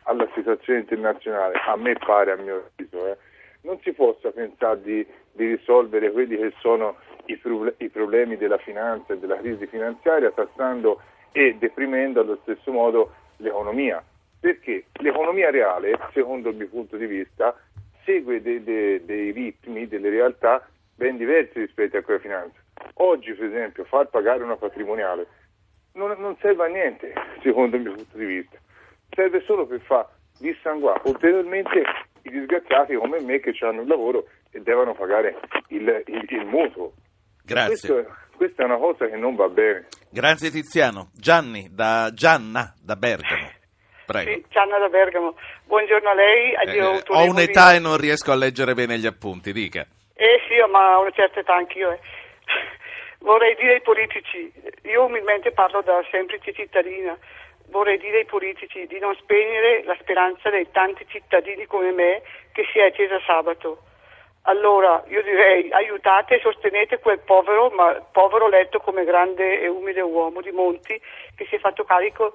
[0.10, 3.18] alla situazione internazionale, a me pare, a mio avviso, eh,
[3.62, 8.58] non si possa pensare di, di, risolvere quelli che sono i, pro- i problemi della
[8.58, 11.00] finanza e della crisi finanziaria tassando
[11.32, 14.04] e deprimendo allo stesso modo l'economia.
[14.40, 17.56] Perché l'economia reale, secondo il mio punto di vista,
[18.04, 22.58] segue dei, dei, dei ritmi, delle realtà ben diversi rispetto a quella finanza.
[22.96, 25.28] Oggi, per esempio, far pagare una patrimoniale
[25.94, 28.58] non, non serve a niente, secondo il mio punto di vista.
[29.12, 30.08] Serve solo per far
[30.40, 31.84] dissanguare ulteriormente
[32.24, 36.94] i disgraziati come me che hanno il lavoro e devono pagare il, il, il mutuo.
[37.44, 37.68] Grazie.
[37.68, 39.88] Questo, questa è una cosa che non va bene.
[40.10, 41.10] Grazie Tiziano.
[41.14, 43.50] Gianni, da Gianna, da Bergamo.
[44.06, 44.32] Prego.
[44.32, 45.36] Sì, Gianna da Bergamo.
[45.66, 46.54] Buongiorno a lei.
[46.54, 49.86] Eh, ho un'età e non riesco a leggere bene gli appunti, dica.
[50.16, 51.92] Eh sì, ma a una certa età anch'io.
[51.92, 52.00] Eh.
[53.20, 54.52] Vorrei dire ai politici,
[54.84, 57.18] io umilmente parlo da semplice cittadina,
[57.70, 62.66] vorrei dire ai politici di non spegnere la speranza dei tanti cittadini come me che
[62.72, 63.84] si è accesa sabato.
[64.44, 70.02] Allora io direi aiutate e sostenete quel povero, ma povero letto come grande e umile
[70.02, 71.00] uomo di Monti
[71.36, 72.34] che si è fatto carico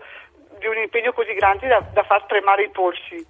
[0.59, 3.27] di un impegno così grande da, da far tremare i polsi.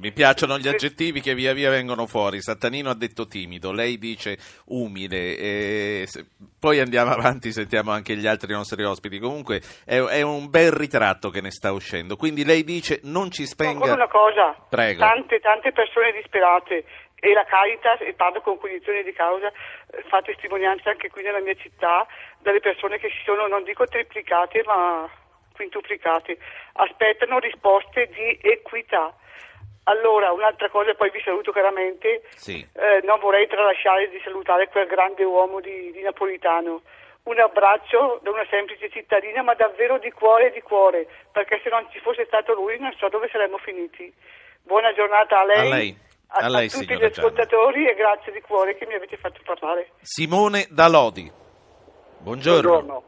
[0.00, 2.40] Mi piacciono gli aggettivi che via via vengono fuori.
[2.40, 5.36] Sattanino ha detto timido, lei dice umile.
[5.36, 6.06] E
[6.60, 9.18] poi andiamo avanti, sentiamo anche gli altri nostri ospiti.
[9.18, 12.14] Comunque è, un bel ritratto che ne sta uscendo.
[12.14, 13.72] Quindi lei dice non ci spenga.
[13.72, 15.00] Ancora una cosa, Prego.
[15.00, 16.84] Tante, tante persone disperate
[17.18, 19.50] e la Caritas, e parlo con cognizione di causa,
[20.06, 22.06] fa testimonianza anche qui nella mia città
[22.38, 25.10] delle persone che si sono, non dico triplicate, ma
[25.52, 26.38] quintuplicate,
[26.74, 29.12] aspettano risposte di equità
[29.88, 32.60] allora, un'altra cosa, poi vi saluto chiaramente, sì.
[32.60, 36.82] eh, non vorrei tralasciare di salutare quel grande uomo di, di, Napolitano.
[37.24, 41.70] Un abbraccio da una semplice cittadina, ma davvero di cuore e di cuore, perché se
[41.70, 44.12] non ci fosse stato lui non so dove saremmo finiti.
[44.62, 45.58] Buona giornata a lei.
[45.58, 45.98] A lei.
[46.28, 47.90] A, a, lei, a tutti gli ascoltatori Gianna.
[47.90, 49.92] e grazie di cuore che mi avete fatto parlare.
[50.02, 51.30] Simone Dalodi.
[52.18, 52.68] Buongiorno.
[52.68, 53.07] Buongiorno.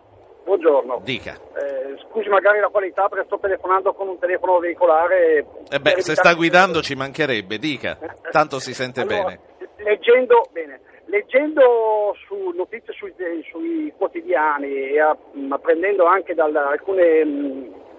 [0.50, 1.00] Buongiorno.
[1.04, 1.38] Dica.
[1.54, 5.46] Eh, scusi magari la qualità perché sto telefonando con un telefono veicolare.
[5.70, 7.96] Eh beh, se sta guidando ci mancherebbe, dica.
[8.32, 9.40] Tanto si sente allora, bene.
[9.76, 10.80] Leggendo, bene.
[11.04, 13.14] Leggendo su notizie sui,
[13.48, 17.20] sui quotidiani e apprendendo anche da alcune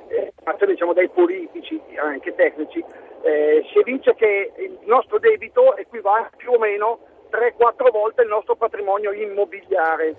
[0.10, 2.84] informazioni diciamo, dai politici, anche tecnici,
[3.22, 7.00] eh, si dice che il nostro debito equivale più o meno
[7.32, 10.16] 3-4 volte il nostro patrimonio immobiliare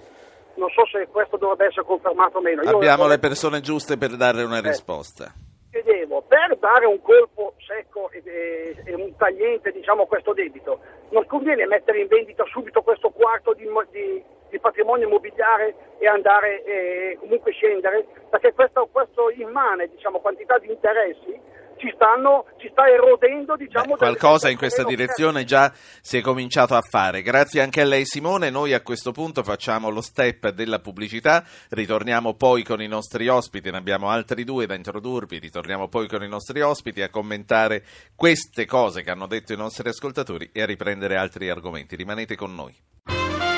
[0.55, 2.63] non so se questo dovrebbe essere confermato o meno.
[2.63, 5.33] Io Abbiamo le persone giuste per dare una eh, risposta.
[5.71, 10.81] Chiedevo, per dare un colpo secco e, e, e un tagliente diciamo, a questo debito,
[11.11, 16.63] non conviene mettere in vendita subito questo quarto di, di, di patrimonio immobiliare e andare
[16.65, 21.41] e comunque scendere, perché questo, questo immane diciamo, quantità di interessi
[21.83, 26.77] ci, stanno, ci sta erodendo diciamo, Beh, qualcosa in questa direzione già si è cominciato
[26.77, 27.23] a fare.
[27.23, 32.35] Grazie anche a lei Simone, noi a questo punto facciamo lo step della pubblicità, ritorniamo
[32.35, 36.29] poi con i nostri ospiti, ne abbiamo altri due da introdurvi, ritorniamo poi con i
[36.29, 37.83] nostri ospiti a commentare
[38.15, 41.97] queste cose che hanno detto i nostri ascoltatori e a riprendere altri argomenti.
[41.97, 43.52] Rimanete con noi.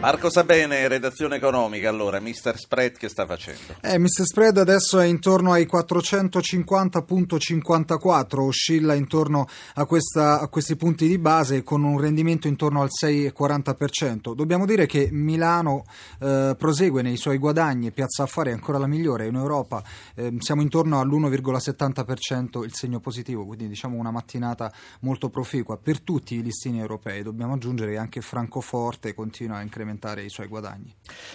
[0.00, 2.56] Marco Sabene, redazione economica, allora, Mr.
[2.56, 3.74] Spread che sta facendo?
[3.82, 4.24] Eh, Mr.
[4.24, 11.62] Spread adesso è intorno ai 450.54, oscilla intorno a, questa, a, questi punti di base
[11.62, 14.32] con un rendimento intorno al 6,40%.
[14.32, 15.84] Dobbiamo dire che Milano
[16.18, 19.82] eh, prosegue nei suoi guadagni, Piazza Affari è ancora la migliore in Europa,
[20.14, 26.36] eh, siamo intorno all'1,70% il segno positivo, quindi diciamo una mattinata molto proficua per tutti
[26.36, 27.22] i listini europei.
[27.22, 30.94] Dobbiamo aggiungere che anche Francoforte continua a incrementare incrementare i suoi guadagni.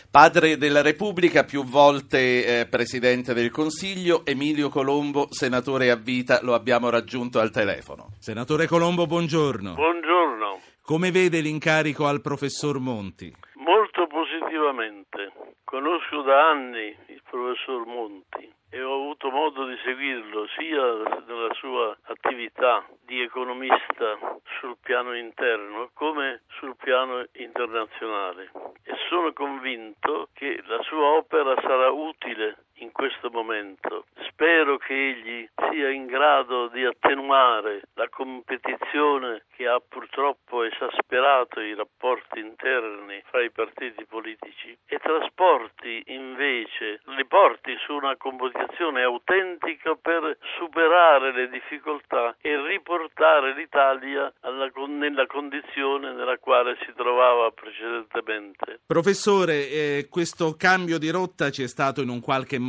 [0.10, 6.54] Padre della Repubblica, più volte eh, Presidente del Consiglio, Emilio Colombo, senatore a vita, lo
[6.54, 8.12] abbiamo raggiunto al telefono.
[8.20, 9.74] Senatore Colombo, buongiorno.
[9.74, 10.60] Buongiorno.
[10.82, 13.34] Come vede l'incarico al professor Monti?
[13.56, 15.45] Molto positivamente.
[15.66, 20.84] Conosco da anni il professor Monti e ho avuto modo di seguirlo sia
[21.26, 24.18] nella sua attività di economista
[24.60, 28.52] sul piano interno come sul piano internazionale.
[28.84, 34.06] E sono convinto che la sua opera sarà utile in questo momento.
[34.28, 41.74] Spero che egli sia in grado di attenuare la competizione che ha purtroppo esasperato i
[41.74, 49.96] rapporti interni fra i partiti politici e trasporti invece, li porti su una comunicazione autentica
[49.96, 58.82] per superare le difficoltà e riportare l'Italia alla, nella condizione nella quale si trovava precedentemente.
[58.86, 62.65] Professore, eh, questo cambio di rotta ci è stato in un qualche modo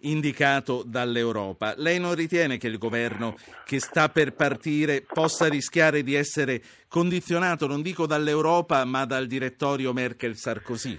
[0.00, 1.74] indicato dall'Europa.
[1.76, 7.66] Lei non ritiene che il governo che sta per partire possa rischiare di essere condizionato,
[7.66, 10.98] non dico dall'Europa, ma dal direttorio Merkel-Sarkozy?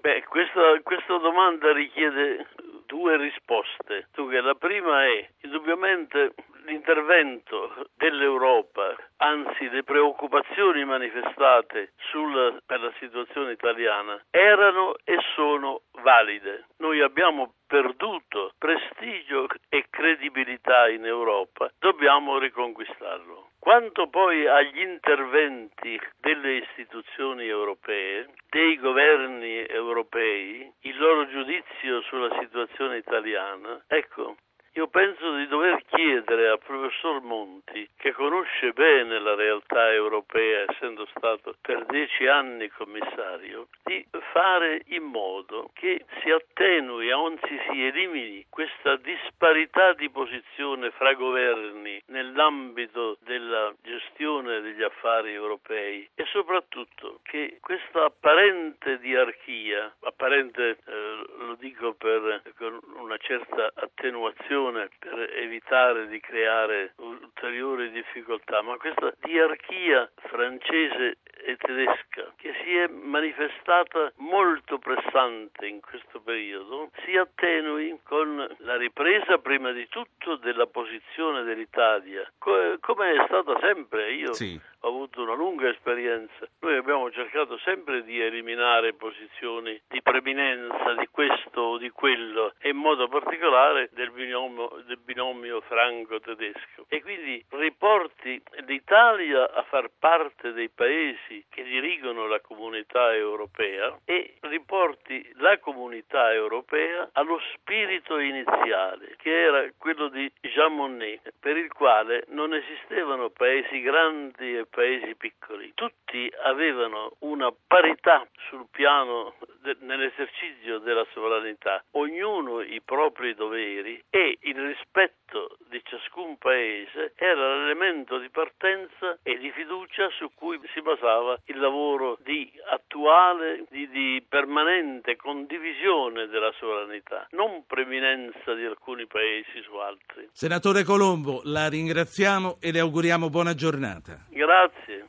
[0.00, 2.46] Beh, questa, questa domanda richiede
[2.86, 4.08] due risposte.
[4.42, 6.34] La prima è, indubbiamente,
[6.64, 16.66] l'intervento dell'Europa, anzi le preoccupazioni manifestate sul, per la situazione italiana, erano e sono valide.
[16.78, 23.50] Noi abbiamo perduto prestigio e credibilità in Europa, dobbiamo riconquistarlo.
[23.58, 32.96] Quanto poi agli interventi delle istituzioni europee, dei governi europei, il loro giudizio sulla situazione
[32.96, 34.36] italiana, ecco,
[34.74, 41.06] io penso di dover chiedere al professor Monti, che conosce bene la realtà europea, essendo
[41.14, 48.46] stato per dieci anni commissario, di fare in modo che si attenui, anzi si elimini
[48.48, 57.58] questa disparità di posizione fra governi nell'ambito della gestione degli affari europei e soprattutto che
[57.60, 66.20] questa apparente diarchia, apparente eh, lo dico per, con una certa attenuazione, per evitare di
[66.20, 75.66] creare ulteriori difficoltà, ma questa diarchia francese e tedesca che si è manifestata molto pressante
[75.66, 83.12] in questo periodo si attenui con la ripresa prima di tutto della posizione dell'Italia, come
[83.12, 84.12] è stata sempre.
[84.12, 86.46] Io sì ho avuto una lunga esperienza.
[86.60, 92.70] Noi abbiamo cercato sempre di eliminare posizioni di preminenza di questo o di quello e
[92.70, 94.51] in modo particolare del binomio,
[94.86, 96.86] del binomio franco-tedesco.
[96.88, 104.34] E quindi riporti l'Italia a far parte dei paesi che dirigono la comunità europea e
[104.40, 111.72] riporti la comunità europea allo spirito iniziale, che era quello di Jean Monnet, per il
[111.72, 119.76] quale non esistevano paesi grandi e paesi piccoli, tutti avevano una parità sul piano de-
[119.80, 128.18] nell'esercizio della sovranità, ognuno i propri doveri e il rispetto di ciascun paese era l'elemento
[128.18, 134.24] di partenza e di fiducia su cui si basava il lavoro di attuale, di, di
[134.28, 140.28] permanente condivisione della sovranità, non preminenza di alcuni paesi su altri.
[140.32, 144.26] Senatore Colombo, la ringraziamo e le auguriamo buona giornata.
[144.28, 145.08] Grazie.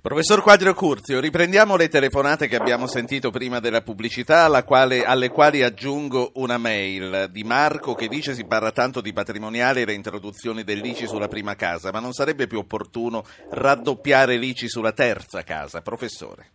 [0.00, 5.64] Professor Quadrio Curzio, riprendiamo le telefonate che abbiamo sentito prima della pubblicità, quale, alle quali
[5.64, 11.08] aggiungo una mail di Marco che dice si parla tanto di patrimoniale e reintroduzione dell'ICI
[11.08, 15.82] sulla prima casa, ma non sarebbe più opportuno raddoppiare l'ICI sulla terza casa?
[15.82, 16.50] Professore.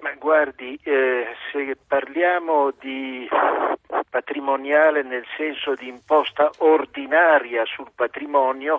[0.00, 3.28] Ma guardi, eh, se parliamo di
[4.08, 8.78] patrimoniale nel senso di imposta ordinaria sul patrimonio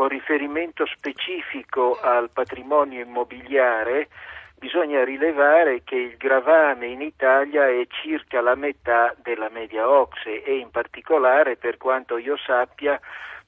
[0.00, 4.08] con riferimento specifico al patrimonio immobiliare,
[4.58, 10.56] bisogna rilevare che il gravame in Italia è circa la metà della media OXE e
[10.56, 12.98] in particolare, per quanto io sappia,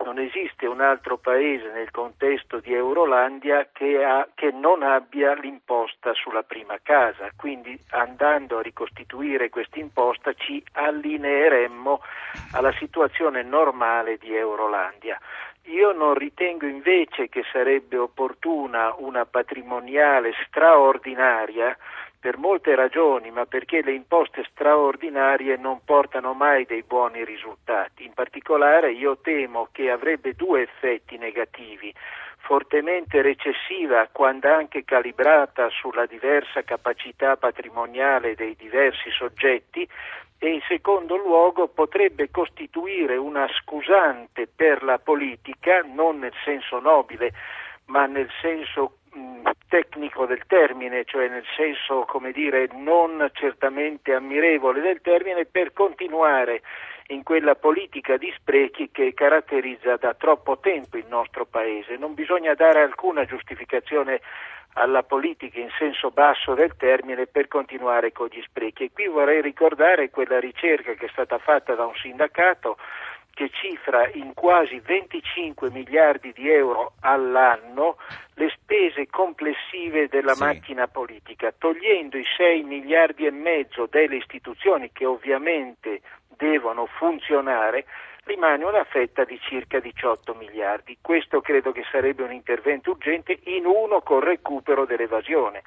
[0.05, 6.13] non esiste un altro paese nel contesto di Eurolandia che, ha, che, non abbia l'imposta
[6.13, 12.03] sulla prima casa, quindi andando a ricostituire questa imposta ci allineeremmo
[12.53, 15.19] alla situazione normale di Eurolandia.
[15.67, 21.77] Io non ritengo invece che sarebbe opportuna una patrimoniale straordinaria
[22.19, 28.05] per molte ragioni, ma perché le imposte straordinarie non portano mai dei buoni risultati.
[28.05, 31.93] In particolare io temo che avrebbe due effetti negativi
[32.39, 39.89] fortemente recessiva quando anche calibrata sulla diversa capacità patrimoniale dei diversi soggetti
[40.43, 47.33] e in secondo luogo potrebbe costituire una scusante per la politica, non nel senso nobile,
[47.85, 48.97] ma nel senso
[49.69, 56.63] tecnico del termine, cioè nel senso, come dire, non certamente ammirevole del termine, per continuare
[57.09, 61.97] in quella politica di sprechi che caratterizza da troppo tempo il nostro Paese.
[61.97, 64.21] Non bisogna dare alcuna giustificazione
[64.75, 68.85] alla politica in senso basso del termine per continuare con gli sprechi.
[68.85, 72.77] E qui vorrei ricordare quella ricerca che è stata fatta da un sindacato
[73.35, 77.97] che cifra in quasi 25 miliardi di euro all'anno
[78.35, 80.43] le spese complessive della sì.
[80.43, 86.03] macchina politica, togliendo i 6 miliardi e mezzo delle istituzioni che ovviamente
[86.37, 87.87] devono funzionare,
[88.25, 90.99] rimane una fetta di circa 18 miliardi.
[91.01, 95.63] Questo credo che sarebbe un intervento urgente in uno col recupero dell'evasione.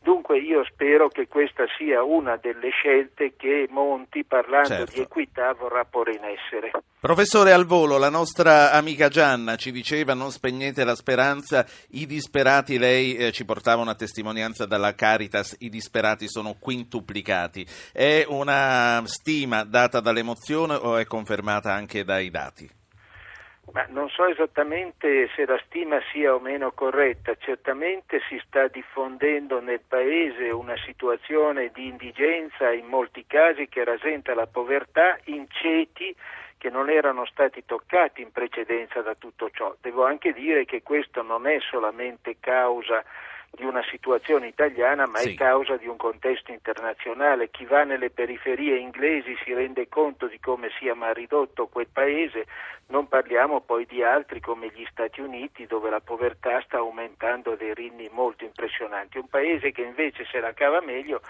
[0.00, 4.94] Dunque io spero che questa sia una delle scelte che Monti, parlando certo.
[4.94, 6.70] di equità, vorrà porre in essere.
[7.00, 12.78] Professore al volo, la nostra amica Gianna ci diceva non spegnete la speranza, i disperati,
[12.78, 17.66] lei eh, ci portava una testimonianza dalla Caritas, i disperati sono quintuplicati.
[17.92, 22.77] È una stima data dall'emozione o è confermata anche dai dati?
[23.72, 29.60] Ma non so esattamente se la stima sia o meno corretta, certamente si sta diffondendo
[29.60, 36.14] nel Paese una situazione di indigenza in molti casi che rasenta la povertà in ceti
[36.56, 39.74] che non erano stati toccati in precedenza da tutto ciò.
[39.80, 43.04] Devo anche dire che questo non è solamente causa
[43.50, 45.32] di una situazione italiana, ma sì.
[45.32, 47.50] è causa di un contesto internazionale.
[47.50, 52.46] Chi va nelle periferie inglesi si rende conto di come sia mal ridotto quel paese,
[52.88, 57.56] non parliamo poi di altri come gli Stati Uniti dove la povertà sta aumentando a
[57.56, 59.18] dei ritmi molto impressionanti.
[59.18, 61.20] Un paese che invece se la cava meglio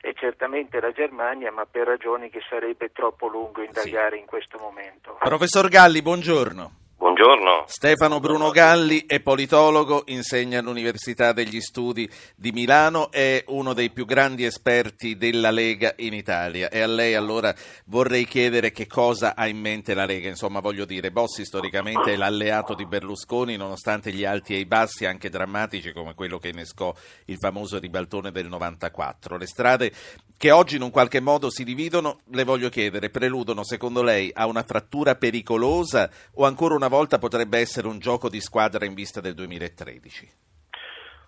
[0.00, 4.20] è certamente la Germania, ma per ragioni che sarebbe troppo lungo indagare sì.
[4.20, 5.16] in questo momento.
[5.20, 6.85] Professor Galli, buongiorno.
[7.06, 7.66] Buongiorno.
[7.68, 14.04] Stefano Bruno Galli è politologo, insegna all'Università degli Studi di Milano, è uno dei più
[14.04, 17.54] grandi esperti della Lega in Italia e a lei allora
[17.84, 20.28] vorrei chiedere che cosa ha in mente la Lega.
[20.28, 25.06] Insomma, voglio dire, Bossi storicamente è l'alleato di Berlusconi nonostante gli alti e i bassi
[25.06, 26.92] anche drammatici come quello che innescò
[27.26, 29.36] il famoso ribaltone del 94.
[29.36, 29.92] Le strade
[30.36, 34.46] che oggi in un qualche modo si dividono, le voglio chiedere, preludono secondo lei a
[34.46, 39.20] una frattura pericolosa o ancora una volta potrebbe essere un gioco di squadra in vista
[39.20, 40.44] del 2013?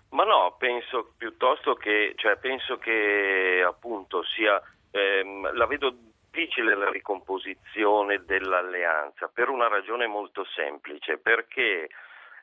[0.09, 4.59] Ma no, penso piuttosto che, cioè, penso che appunto sia,
[4.89, 5.95] ehm, la vedo
[6.31, 11.89] difficile la ricomposizione dell'alleanza per una ragione molto semplice, perché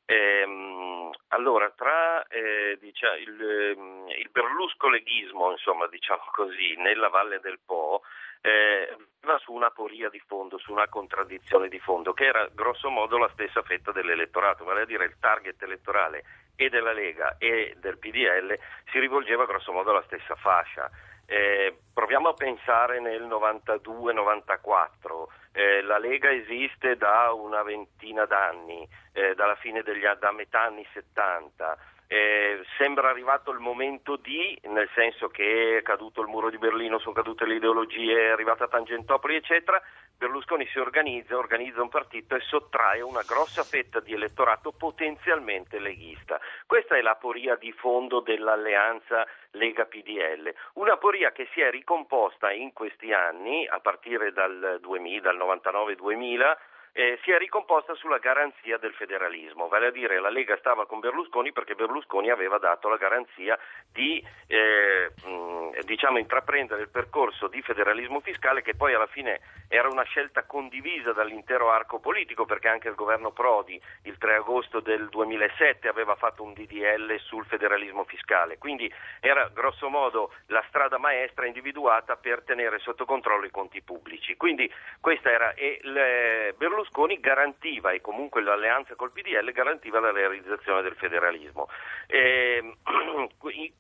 [0.07, 7.59] Ehm, allora, tra eh, diciamo, il, ehm, il berluscoleghismo, insomma, diciamo così, nella Valle del
[7.65, 8.03] Po,
[8.41, 12.89] eh, va su una poria di fondo, su una contraddizione di fondo, che era grosso
[12.89, 16.23] modo la stessa fetta dell'elettorato, vale a dire il target elettorale
[16.55, 18.57] e della Lega e del PDL
[18.91, 20.89] si rivolgeva grosso modo alla stessa fascia.
[21.27, 29.35] Eh, proviamo a pensare nel 92-94, eh, la Lega esiste da una ventina d'anni, eh,
[29.35, 31.77] dalla fine degli, da metà anni 70.
[32.09, 37.01] Eh, sembra arrivato il momento di, nel senso che è caduto il muro di Berlino,
[37.01, 39.83] sono cadute le ideologie, è arrivata Tangentopoli, eccetera.
[40.19, 46.41] Berlusconi si organizza, organizza un partito e sottrae una grossa fetta di elettorato potenzialmente leghista.
[46.67, 52.73] Questa è la poria di fondo dell'alleanza Lega-PDL, una poria che si è ricomposta in
[52.73, 56.57] questi anni, a partire dal 2000, dal 99-2000,
[56.97, 60.99] eh, si è ricomposta sulla garanzia del federalismo, vale a dire la Lega stava con
[60.99, 63.59] Berlusconi perché Berlusconi aveva dato la garanzia
[63.92, 69.88] di eh, mh, diciamo, intraprendere il percorso di federalismo fiscale che poi alla fine era
[69.88, 75.11] una scelta condivisa dall'intero arco politico perché anche il governo Prodi il 3 agosto del
[75.11, 78.90] 2007 aveva fatto un DDL sul federalismo fiscale, quindi
[79.20, 84.34] era grosso modo la strada maestra individuata per tenere sotto controllo i conti pubblici.
[84.38, 86.55] Quindi questa era e le,
[86.87, 91.68] Berlusconi garantiva e comunque l'alleanza col PDL garantiva la realizzazione del federalismo.
[92.09, 92.62] E,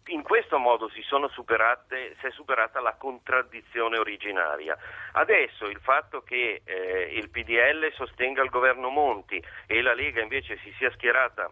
[0.06, 4.76] in questo modo si, superate, si, è superata la contraddizione originaria.
[5.12, 10.58] Adesso il fatto che eh, il PDL sostenga il governo Monti e la Lega invece
[10.58, 11.50] si sia schierata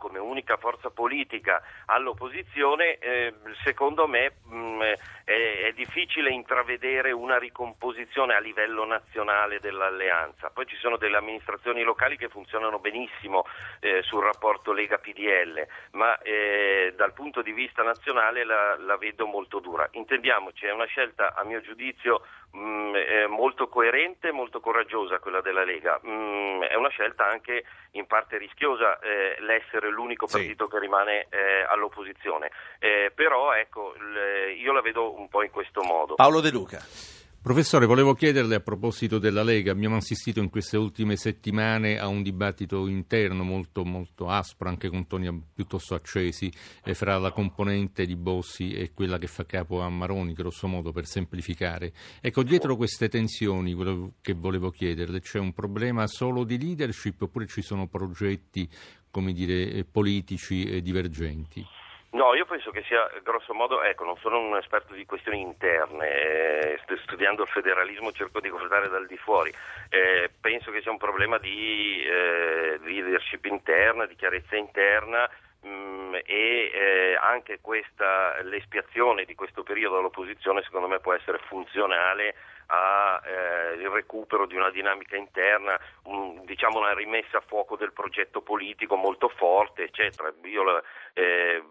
[0.00, 4.96] come unica forza politica all'opposizione, eh, secondo me mh, mm, è,
[5.66, 10.50] è, difficile intravedere una ricomposizione a livello nazionale dell'alleanza.
[10.50, 13.44] Poi ci sono delle amministrazioni locali che funzionano benissimo
[13.80, 19.60] eh, sul rapporto Lega-PDL, ma eh, dal punto di vista nazionale la, la vedo molto
[19.60, 19.86] dura.
[19.92, 22.22] Intendiamoci, è una scelta a mio giudizio
[23.28, 26.00] molto coerente e molto coraggiosa quella della Lega.
[26.06, 30.70] Mm, è una scelta anche in parte rischiosa eh, l'essere l'unico partito sì.
[30.70, 35.82] che rimane eh, all'opposizione, eh, però ecco, l- io la vedo un po' in questo
[35.82, 36.14] modo.
[36.14, 36.78] Paolo De Luca.
[37.42, 42.22] Professore, volevo chiederle a proposito della Lega, abbiamo assistito in queste ultime settimane a un
[42.22, 46.52] dibattito interno molto, molto aspro, anche con toni piuttosto accesi,
[46.84, 50.92] eh, fra la componente di Bossi e quella che fa capo a Maroni, grosso modo
[50.92, 51.94] per semplificare.
[52.20, 57.46] Ecco, dietro queste tensioni, quello che volevo chiederle, c'è un problema solo di leadership oppure
[57.46, 58.68] ci sono progetti,
[59.10, 61.64] come dire, eh, politici e divergenti?
[62.12, 66.08] No, io penso che sia grosso modo, ecco, non sono un esperto di questioni interne,
[66.08, 69.54] eh, studiando il federalismo cerco di guardare dal di fuori,
[69.90, 75.30] eh, penso che sia un problema di eh, leadership interna, di chiarezza interna
[75.66, 82.34] mm, e eh, anche questa, l'espiazione di questo periodo all'opposizione secondo me può essere funzionale
[82.70, 88.42] al eh, recupero di una dinamica interna, un, diciamo una rimessa a fuoco del progetto
[88.42, 90.32] politico molto forte, eccetera.
[90.40, 90.82] La,
[91.12, 91.62] eh,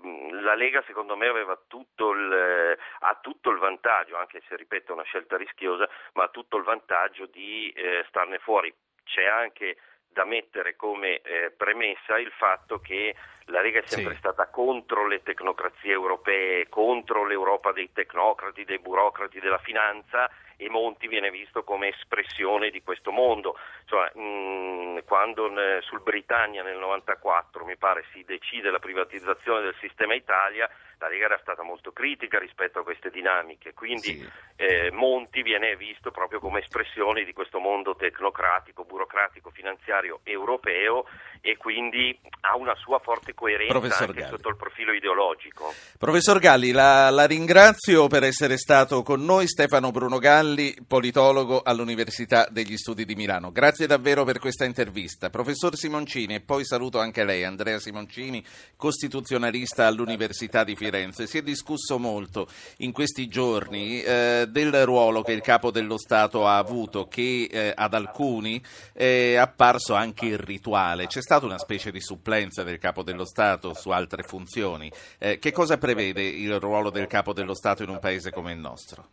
[0.41, 1.27] la, Lega secondo me
[1.67, 6.29] tutto il, ha tutto il vantaggio, anche se ripeto è una scelta rischiosa, ma ha
[6.29, 8.73] tutto il vantaggio di eh, starne fuori.
[9.03, 9.77] C'è anche
[10.11, 13.15] da mettere come eh, premessa il fatto che
[13.49, 14.19] la Lega è sempre sì.
[14.19, 20.29] stata contro le tecnocrazie europee, contro l'Europa dei tecnocrati, dei burocrati, della finanza
[20.61, 23.55] e Monti viene visto come espressione di questo mondo.
[23.83, 29.61] Insomma, mh, mm, quando ne, sul Britannia nel 94 mi pare si decide la privatizzazione
[29.61, 34.29] del sistema Italia, la Lega era stata molto critica rispetto a queste dinamiche, quindi sì.
[34.57, 41.05] eh, Monti viene visto proprio come espressione di questo mondo tecnocratico, burocratico, finanziario europeo
[41.39, 44.35] e quindi ha una sua forte coerenza Professor anche Galli.
[44.35, 45.73] sotto il profilo ideologico.
[45.97, 50.48] Professor Galli, la, la, ringrazio per essere stato con noi, Stefano Bruno Galli,
[50.87, 53.51] politologo all'Università degli Studi di Milano.
[53.51, 55.29] Grazie davvero per questa intervista.
[55.29, 58.43] Professor Simoncini, e poi saluto anche lei, Andrea Simoncini,
[58.75, 61.27] costituzionalista all'Università di Firenze.
[61.27, 62.47] Si è discusso molto
[62.77, 67.73] in questi giorni eh, del ruolo che il Capo dello Stato ha avuto, che eh,
[67.75, 68.61] ad alcuni
[68.93, 71.07] è apparso anche irrituale.
[71.07, 74.91] C'è stata una specie di supplenza del Capo dello Stato su altre funzioni.
[75.17, 78.59] Eh, che cosa prevede il ruolo del Capo dello Stato in un paese come il
[78.59, 79.07] nostro?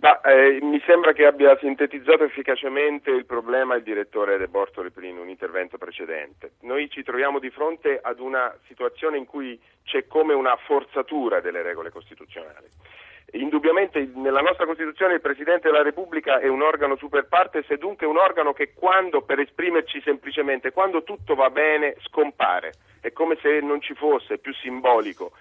[0.00, 5.18] Ma, eh, mi sembra che abbia sintetizzato efficacemente il problema il direttore De Bortoli in
[5.18, 6.52] un intervento precedente.
[6.60, 11.60] Noi ci troviamo di fronte ad una situazione in cui c'è come una forzatura delle
[11.60, 12.66] regole costituzionali.
[13.32, 18.06] Indubbiamente nella nostra Costituzione il Presidente della Repubblica è un organo super partes e dunque
[18.06, 23.60] un organo che quando, per esprimerci semplicemente, quando tutto va bene scompare, è come se
[23.60, 25.32] non ci fosse, è più simbolico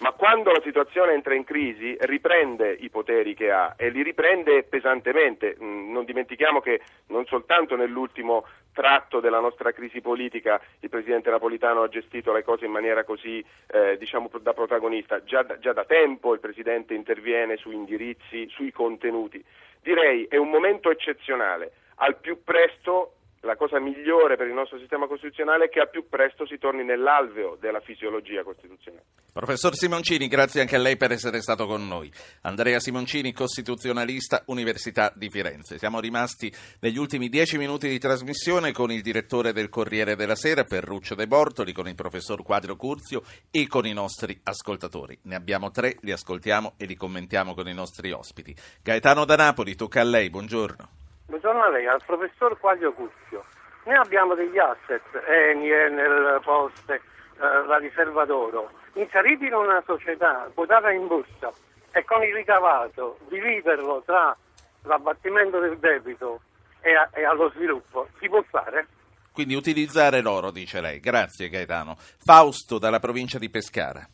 [0.00, 4.64] ma quando la situazione entra in crisi riprende i poteri che ha e li riprende
[4.64, 5.56] pesantemente.
[5.60, 11.82] Mm, non dimentichiamo che non soltanto nell'ultimo tratto della nostra crisi politica il Presidente Napolitano
[11.82, 16.34] ha gestito le cose in maniera così eh, diciamo da protagonista, già, già da tempo
[16.34, 19.42] il Presidente interviene su indirizzi, sui contenuti.
[19.80, 25.06] Direi è un momento eccezionale, al più presto la cosa migliore per il nostro sistema
[25.06, 29.04] costituzionale è che al più presto si torni nell'alveo della fisiologia costituzionale.
[29.32, 32.10] Professor Simoncini, grazie anche a lei per essere stato con noi.
[32.42, 35.78] Andrea Simoncini, costituzionalista, Università di Firenze.
[35.78, 40.64] Siamo rimasti negli ultimi dieci minuti di trasmissione con il direttore del Corriere della Sera,
[40.64, 45.18] Ferruccio De Bortoli, con il professor Quadro Curzio e con i nostri ascoltatori.
[45.22, 48.56] Ne abbiamo tre, li ascoltiamo e li commentiamo con i nostri ospiti.
[48.82, 51.04] Gaetano da Napoli, tocca a lei, buongiorno.
[51.26, 53.44] Buongiorno a lei, al professor Quaglio Cucchio.
[53.84, 60.50] Noi abbiamo degli asset, Eni, Enel, Poste, eh, la riserva d'oro, inseriti in una società
[60.54, 61.52] quotata in borsa
[61.92, 64.36] e con il ricavato dividerlo tra
[64.82, 66.40] l'abbattimento del debito
[66.80, 68.86] e, a, e allo sviluppo, si può fare?
[69.32, 70.98] Quindi utilizzare l'oro, dice lei.
[70.98, 71.96] Grazie Gaetano.
[71.98, 74.06] Fausto dalla provincia di Pescara.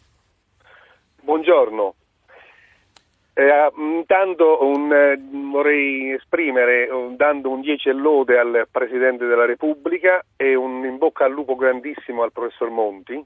[1.20, 1.94] Buongiorno.
[3.34, 5.18] Eh, intanto un, eh,
[5.50, 10.98] vorrei esprimere uh, dando un 10 e lode al Presidente della Repubblica e un in
[10.98, 13.24] bocca al lupo grandissimo al Professor Monti,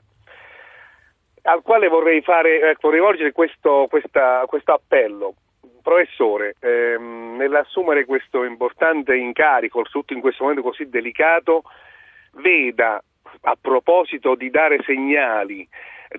[1.42, 5.34] al quale vorrei, fare, ecco, rivolgere questo, questa, questo, appello.
[5.82, 11.62] Professore, ehm, nell'assumere questo importante incarico, soprattutto in questo momento così delicato,
[12.34, 13.02] veda
[13.42, 15.66] a proposito di dare segnali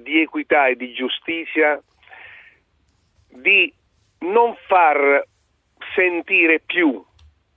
[0.02, 1.82] di equità e di giustizia
[3.30, 3.74] di
[4.20, 5.26] non far
[5.93, 7.03] sentire più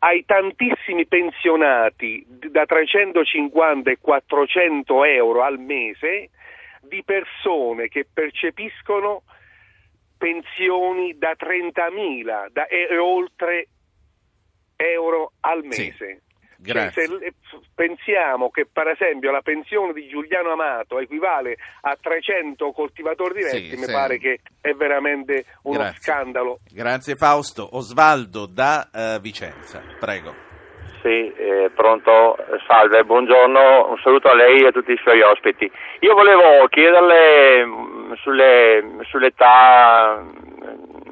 [0.02, 6.30] ai tantissimi pensionati da 350 e 400 euro al mese
[6.82, 9.22] di persone che percepiscono
[10.16, 13.68] pensioni da 30.000 da, e, oltre
[14.76, 16.22] euro al mese.
[16.22, 16.29] Sì.
[16.62, 17.34] Cioè, se
[17.74, 23.76] pensiamo che per esempio la pensione di Giuliano Amato equivale a 300 coltivatori diretti, sì,
[23.76, 23.92] mi sì.
[23.92, 26.00] pare che è veramente uno Grazie.
[26.00, 26.58] scandalo.
[26.70, 27.76] Grazie Fausto.
[27.76, 30.48] Osvaldo da uh, Vicenza, prego.
[31.02, 32.36] Sì, eh, pronto,
[32.66, 35.70] salve, buongiorno, un saluto a lei e a tutti i suoi ospiti.
[36.00, 40.22] Io volevo chiederle mh, sulle, sull'età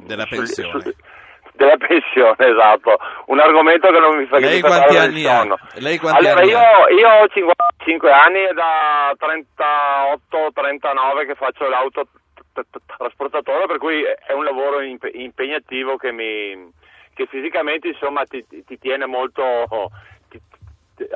[0.03, 0.81] della pensione.
[0.83, 0.95] Sul,
[1.59, 2.97] della pensione, esatto.
[3.27, 5.45] Un argomento che non mi fa Lei quanti anni ha?
[5.75, 6.89] Lei quanti allora, anni io, ha?
[6.91, 14.81] io ho 55 anni e da 38-39 che faccio l'autotrasportatore, per cui è un lavoro
[14.81, 16.71] impegnativo che, mi,
[17.15, 19.67] che fisicamente insomma, ti, ti tiene molto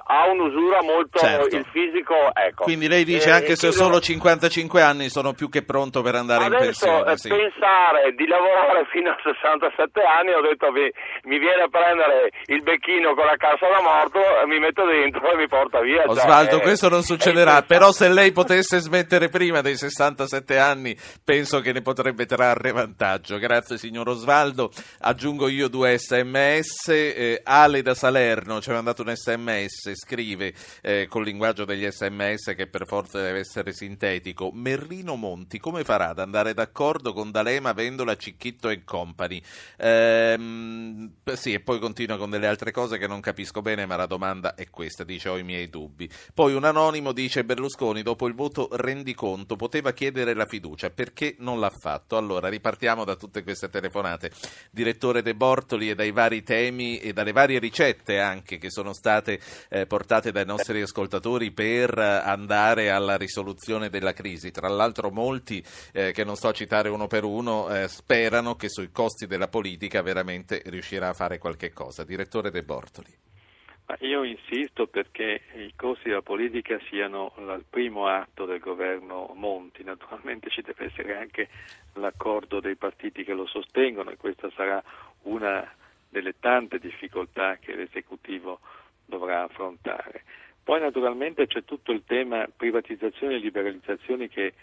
[0.04, 1.56] ha un'usura molto certo.
[1.56, 2.64] il fisico ecco.
[2.64, 6.14] quindi lei dice eh, anche se ho solo 55 anni sono più che pronto per
[6.14, 7.28] andare in pensione eh, sì.
[7.28, 10.90] pensare di lavorare fino a 67 anni ho detto mi,
[11.24, 15.36] mi, viene a prendere il becchino con la cassa da morto mi metto dentro e
[15.36, 19.76] mi porta via Osvaldo cioè, questo non succederà però se lei potesse smettere prima dei
[19.76, 24.70] 67 anni penso che ne potrebbe trarre vantaggio grazie signor Osvaldo
[25.00, 31.06] aggiungo io due sms eh, Ale da Salerno ci ha mandato un sms scrive eh,
[31.08, 36.18] col linguaggio degli sms che per forza deve essere sintetico Merlino Monti come farà ad
[36.18, 39.42] andare d'accordo con D'Alema, Vendola, Cicchitto e Company
[39.78, 44.06] ehm, sì e poi continua con delle altre cose che non capisco bene ma la
[44.06, 46.08] domanda è questa dice ho i miei dubbi.
[46.34, 51.60] Poi un anonimo dice Berlusconi dopo il voto rendiconto poteva chiedere la fiducia perché non
[51.60, 52.16] l'ha fatto?
[52.16, 54.30] Allora ripartiamo da tutte queste telefonate.
[54.70, 59.40] Direttore De Bortoli e dai vari temi e dalle varie ricette anche che sono state
[59.68, 64.50] eh, portate dai nostri ascoltatori per andare alla risoluzione della crisi.
[64.50, 68.68] Tra l'altro molti, eh, che non sto a citare uno per uno, eh, sperano che
[68.68, 72.04] sui costi della politica veramente riuscirà a fare qualche cosa.
[72.04, 73.30] Direttore De Bortoli.
[74.00, 80.48] Io insisto perché i costi della politica siano il primo atto del governo Monti, naturalmente
[80.48, 81.48] ci deve essere anche
[81.94, 84.82] l'accordo dei partiti che lo sostengono e questa sarà
[85.22, 85.70] una
[86.08, 88.60] delle tante difficoltà che l'esecutivo
[89.04, 90.24] dovrà affrontare.
[90.62, 94.54] Poi naturalmente c'è tutto il tema privatizzazioni e liberalizzazioni che,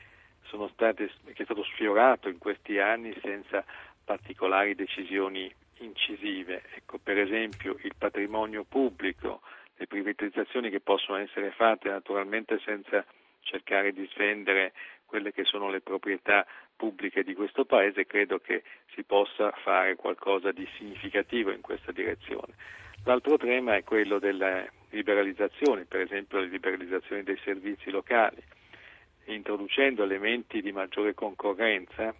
[0.71, 3.63] state, che è stato sfiorato in questi anni senza
[4.03, 6.63] particolari decisioni incisive.
[6.75, 9.41] Ecco, per esempio il patrimonio pubblico,
[9.75, 13.05] le privatizzazioni che possono essere fatte naturalmente senza
[13.41, 14.73] cercare di svendere
[15.05, 16.45] quelle che sono le proprietà
[16.79, 18.63] pubbliche di questo Paese, credo che
[18.95, 22.53] si possa fare qualcosa di significativo in questa direzione.
[23.03, 28.41] L'altro tema è quello delle liberalizzazioni, per esempio le liberalizzazioni dei servizi locali,
[29.25, 32.15] introducendo elementi di maggiore concorrenza,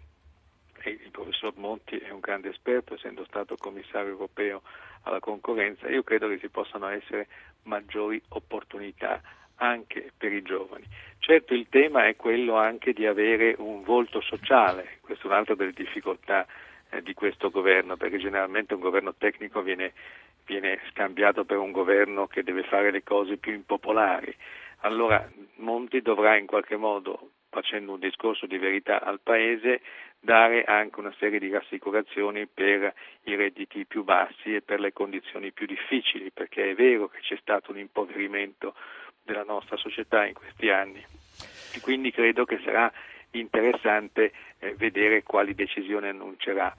[0.84, 4.60] il professor Monti è un grande esperto, essendo stato commissario europeo
[5.04, 7.28] alla concorrenza, io credo che ci possano essere
[7.62, 9.22] maggiori opportunità
[9.56, 10.84] anche per i giovani.
[11.20, 15.72] Certo il tema è quello anche di avere un volto sociale, questa è un'altra delle
[15.72, 16.46] difficoltà
[16.90, 19.92] eh, di questo governo, perché generalmente un governo tecnico viene
[20.50, 24.34] viene scambiato per un governo che deve fare le cose più impopolari.
[24.78, 25.24] Allora
[25.56, 29.80] Monti dovrà in qualche modo, facendo un discorso di verità al Paese,
[30.18, 32.92] dare anche una serie di rassicurazioni per
[33.24, 37.36] i redditi più bassi e per le condizioni più difficili, perché è vero che c'è
[37.40, 38.74] stato un impoverimento
[39.22, 41.04] della nostra società in questi anni.
[41.72, 42.92] E quindi credo che sarà
[43.32, 46.74] interessante eh, vedere quali decisioni annuncerà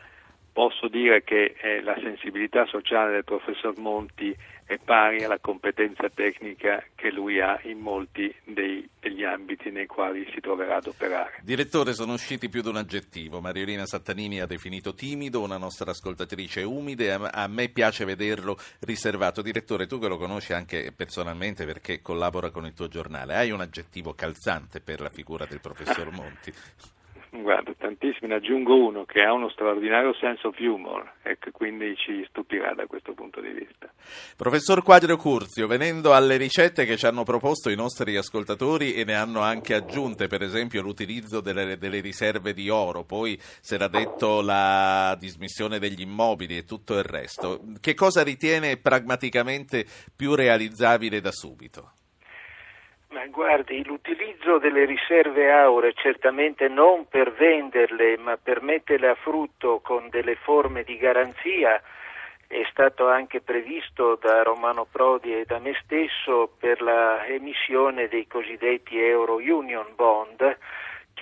[0.52, 4.36] posso dire che eh, la sensibilità sociale del professor Monti
[4.66, 10.26] è pari alla competenza tecnica che lui ha in molti dei, degli ambiti nei quali
[10.34, 11.42] si troverà ad operare.
[11.44, 13.42] Direttore, sono usciti più di un aggettivo.
[13.42, 19.42] Mariolina Sattanini ha definito timido, una nostra ascoltatrice umide, a, a me piace vederlo riservato.
[19.42, 23.60] Direttore, tu che lo conosci anche personalmente perché collabora con il tuo giornale, hai un
[23.60, 26.54] aggettivo calzante per la figura del professor Monti?
[27.34, 31.96] Guarda, tantissimi, ne aggiungo uno che ha uno straordinario sense of humor e che quindi
[31.96, 33.90] ci stupirà da questo punto di vista.
[34.36, 39.14] Professor Quadrio Curzio, venendo alle ricette che ci hanno proposto i nostri ascoltatori e ne
[39.14, 44.42] hanno anche aggiunte, per esempio l'utilizzo delle, delle riserve di oro, poi si era detto
[44.42, 51.32] la dismissione degli immobili e tutto il resto, che cosa ritiene pragmaticamente più realizzabile da
[51.32, 51.94] subito?
[53.12, 59.82] Ma guardi, l'utilizzo delle riserve auree certamente non per venderle, ma per metterle a frutto
[59.82, 61.82] con delle forme di garanzia
[62.48, 68.28] è stato anche previsto da Romano Prodi e da me stesso per la emissione dei
[68.28, 70.58] cosiddetti Euro Union Bond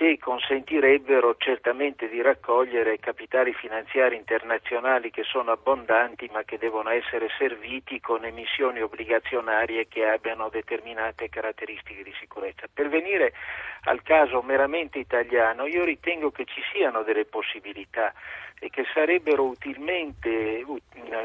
[0.00, 7.28] che consentirebbero certamente di raccogliere capitali finanziari internazionali che sono abbondanti ma che devono essere
[7.36, 12.66] serviti con emissioni obbligazionarie che abbiano determinate caratteristiche di sicurezza.
[12.72, 13.34] Per venire
[13.82, 18.14] al caso meramente italiano, io ritengo che ci siano delle possibilità
[18.58, 20.64] e che sarebbero utilmente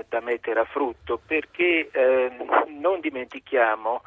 [0.10, 2.32] da mettere a frutto perché eh,
[2.68, 4.02] non dimentichiamo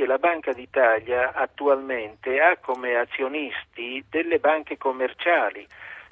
[0.00, 5.66] che la Banca d'Italia attualmente ha come azionisti delle banche commerciali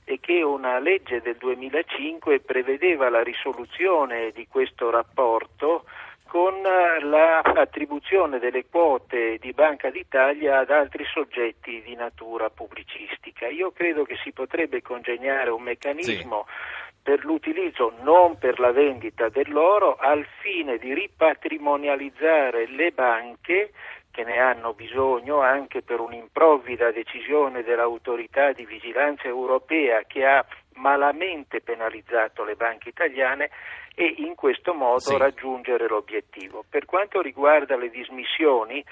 [0.05, 5.87] e che una legge del 2005 prevedeva la risoluzione di questo rapporto
[6.27, 13.47] con l'attribuzione delle quote di Banca d'Italia ad altri soggetti di natura pubblicistica.
[13.49, 19.29] Io credo che si potrebbe congegnare un meccanismo sì per l'utilizzo, non per la vendita
[19.29, 23.71] dell'oro, al fine di ripatrimonializzare le banche
[24.11, 30.45] che ne hanno bisogno anche per un'improvvida decisione dell'autorità di vigilanza europea che ha
[30.75, 33.51] malamente penalizzato le banche italiane
[33.95, 35.17] e in questo modo sì.
[35.17, 36.65] raggiungere l'obiettivo.
[36.69, 38.85] Per quanto riguarda le dismissioni,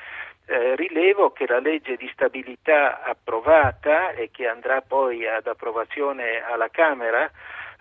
[0.46, 6.68] eh, rilevo che la legge di stabilità approvata e che andrà poi ad approvazione alla
[6.68, 7.28] Camera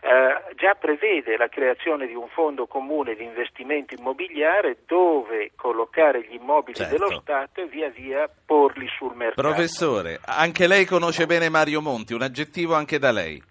[0.01, 6.35] eh, già prevede la creazione di un fondo comune di investimento immobiliare dove collocare gli
[6.35, 6.97] immobili certo.
[6.97, 9.41] dello Stato e via via porli sul mercato.
[9.41, 13.41] Professore, anche lei conosce bene Mario Monti, un aggettivo anche da lei.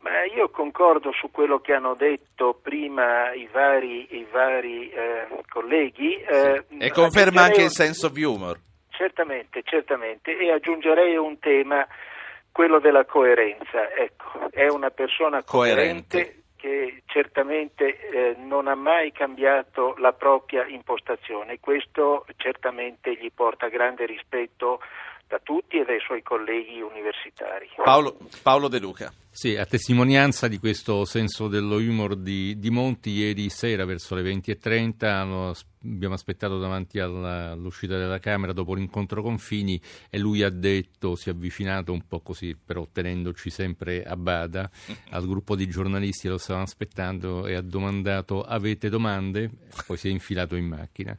[0.00, 6.14] Ma io concordo su quello che hanno detto prima i vari, i vari eh, colleghi.
[6.20, 6.76] Eh, sì.
[6.78, 8.60] E conferma anche il senso of humor.
[8.90, 10.36] Certamente, certamente.
[10.38, 11.84] E aggiungerei un tema
[12.56, 13.92] quello della coerenza.
[13.92, 16.42] Ecco, è una persona coerente, coerente.
[16.56, 21.60] che certamente eh, non ha mai cambiato la propria impostazione.
[21.60, 24.80] Questo certamente gli porta grande rispetto
[25.28, 27.68] da tutti e dai suoi colleghi universitari.
[27.82, 29.12] Paolo, Paolo De Luca.
[29.30, 34.22] Sì, a testimonianza di questo senso dello humor di, di Monti, ieri sera verso le
[34.22, 40.48] 20.30 abbiamo aspettato davanti alla, all'uscita della Camera dopo l'incontro con Fini e lui ha
[40.48, 44.70] detto, si è avvicinato un po' così, però tenendoci sempre a bada,
[45.10, 49.50] al gruppo di giornalisti lo stavano aspettando e ha domandato avete domande?
[49.86, 51.16] Poi si è infilato in macchina.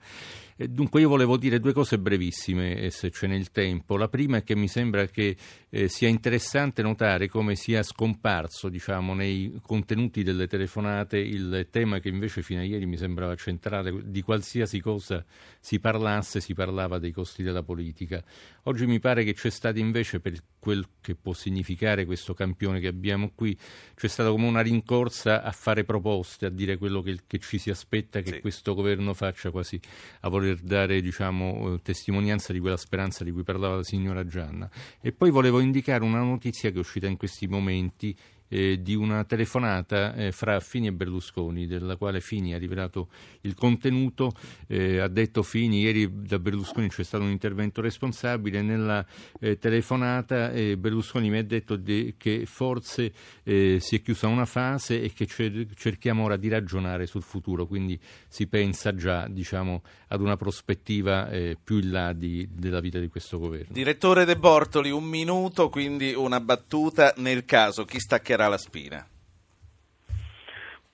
[0.57, 3.95] Dunque io volevo dire due cose brevissime, eh, se c'è nel tempo.
[3.95, 5.37] La prima è che mi sembra che
[5.69, 12.09] eh, sia interessante notare come sia scomparso diciamo, nei contenuti delle telefonate il tema che
[12.09, 15.23] invece fino a ieri mi sembrava centrale, di qualsiasi cosa
[15.59, 18.23] si parlasse, si parlava dei costi della politica.
[18.63, 22.87] Oggi mi pare che c'è stato invece, per quel che può significare questo campione che
[22.87, 23.57] abbiamo qui,
[23.95, 27.69] c'è stata come una rincorsa a fare proposte, a dire quello che, che ci si
[27.69, 28.39] aspetta che sì.
[28.39, 29.79] questo governo faccia quasi
[30.21, 34.25] a voler voler dare diciamo, eh, testimonianza di quella speranza di cui parlava la signora
[34.25, 34.69] Gianna.
[35.01, 38.15] E poi volevo indicare una notizia che è uscita in questi momenti
[38.49, 43.09] eh, di una telefonata eh, fra Fini e Berlusconi, della quale Fini ha rivelato
[43.41, 44.31] il contenuto,
[44.67, 49.05] eh, ha detto Fini, ieri da Berlusconi c'è stato un intervento responsabile, nella
[49.39, 53.11] eh, telefonata Berlusconi mi ha detto de, che forse
[53.43, 57.65] eh, si è chiusa una fase e che cer- cerchiamo ora di ragionare sul futuro,
[57.67, 61.29] quindi si pensa già diciamo, ad una prospettiva
[61.63, 63.67] più in là di, della vita di questo governo.
[63.69, 69.05] Direttore De Bortoli, un minuto, quindi una battuta nel caso chi staccherà la spina?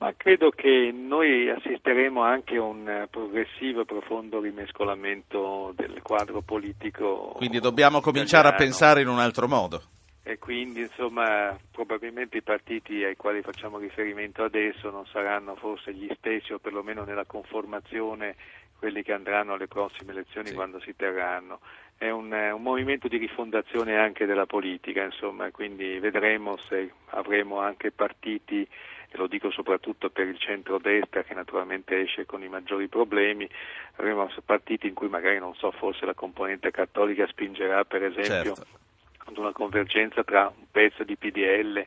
[0.04, 7.32] Ma credo che noi assisteremo anche a un progressivo e profondo rimescolamento del quadro politico.
[7.36, 8.56] Quindi dobbiamo cominciare italiano.
[8.56, 9.82] a pensare in un altro modo.
[10.24, 16.10] e quindi insomma probabilmente i partiti ai quali facciamo riferimento adesso non saranno forse gli
[16.18, 18.36] stessi o perlomeno nella conformazione
[18.84, 20.54] quelli che andranno alle prossime elezioni sì.
[20.56, 21.62] quando si terranno.
[21.98, 27.92] È un, un, movimento di rifondazione anche della politica, insomma, quindi vedremo se avremo anche
[27.92, 33.48] partiti, e lo dico soprattutto per il centro-destra che naturalmente esce con i maggiori problemi,
[33.96, 38.82] avremo partiti in cui magari non so, forse la componente cattolica spingerà per esempio certo
[39.26, 41.86] ad una convergenza tra un pezzo di PDL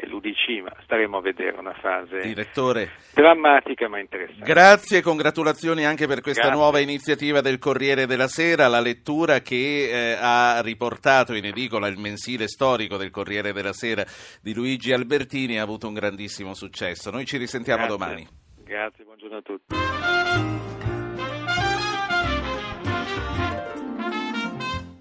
[0.00, 4.44] e l'UDC, ma staremo a vedere una fase Direttore, drammatica ma interessante.
[4.44, 6.58] Grazie e congratulazioni anche per questa Grazie.
[6.58, 11.98] nuova iniziativa del Corriere della Sera, la lettura che eh, ha riportato in edicola il
[11.98, 14.04] mensile storico del Corriere della Sera
[14.40, 17.10] di Luigi Albertini ha avuto un grandissimo successo.
[17.10, 17.96] Noi ci risentiamo Grazie.
[17.98, 18.28] domani.
[18.64, 20.87] Grazie, buongiorno a tutti.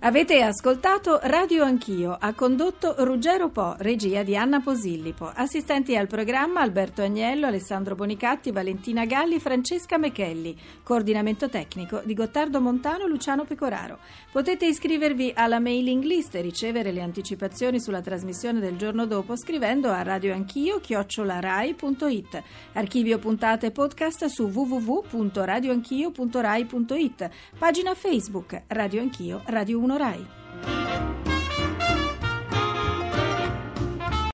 [0.02, 6.62] Avete ascoltato Radio Anch'io, ha condotto Ruggero Po, regia di Anna Posillipo, assistenti al programma
[6.62, 13.98] Alberto Agnello, Alessandro Bonicatti, Valentina Galli, Francesca Mechelli, coordinamento tecnico di Gottardo Montano Luciano Pecoraro.
[14.32, 19.90] Potete iscrivervi alla mailing list e ricevere le anticipazioni sulla trasmissione del giorno dopo scrivendo
[19.90, 22.44] a radioanchio chiocciolarai.it.
[22.74, 27.30] Archivio puntate podcast su www.radioanchio.rai.it.
[27.58, 31.37] Pagina Facebook Radio Anch'io, Radio 1 Rai.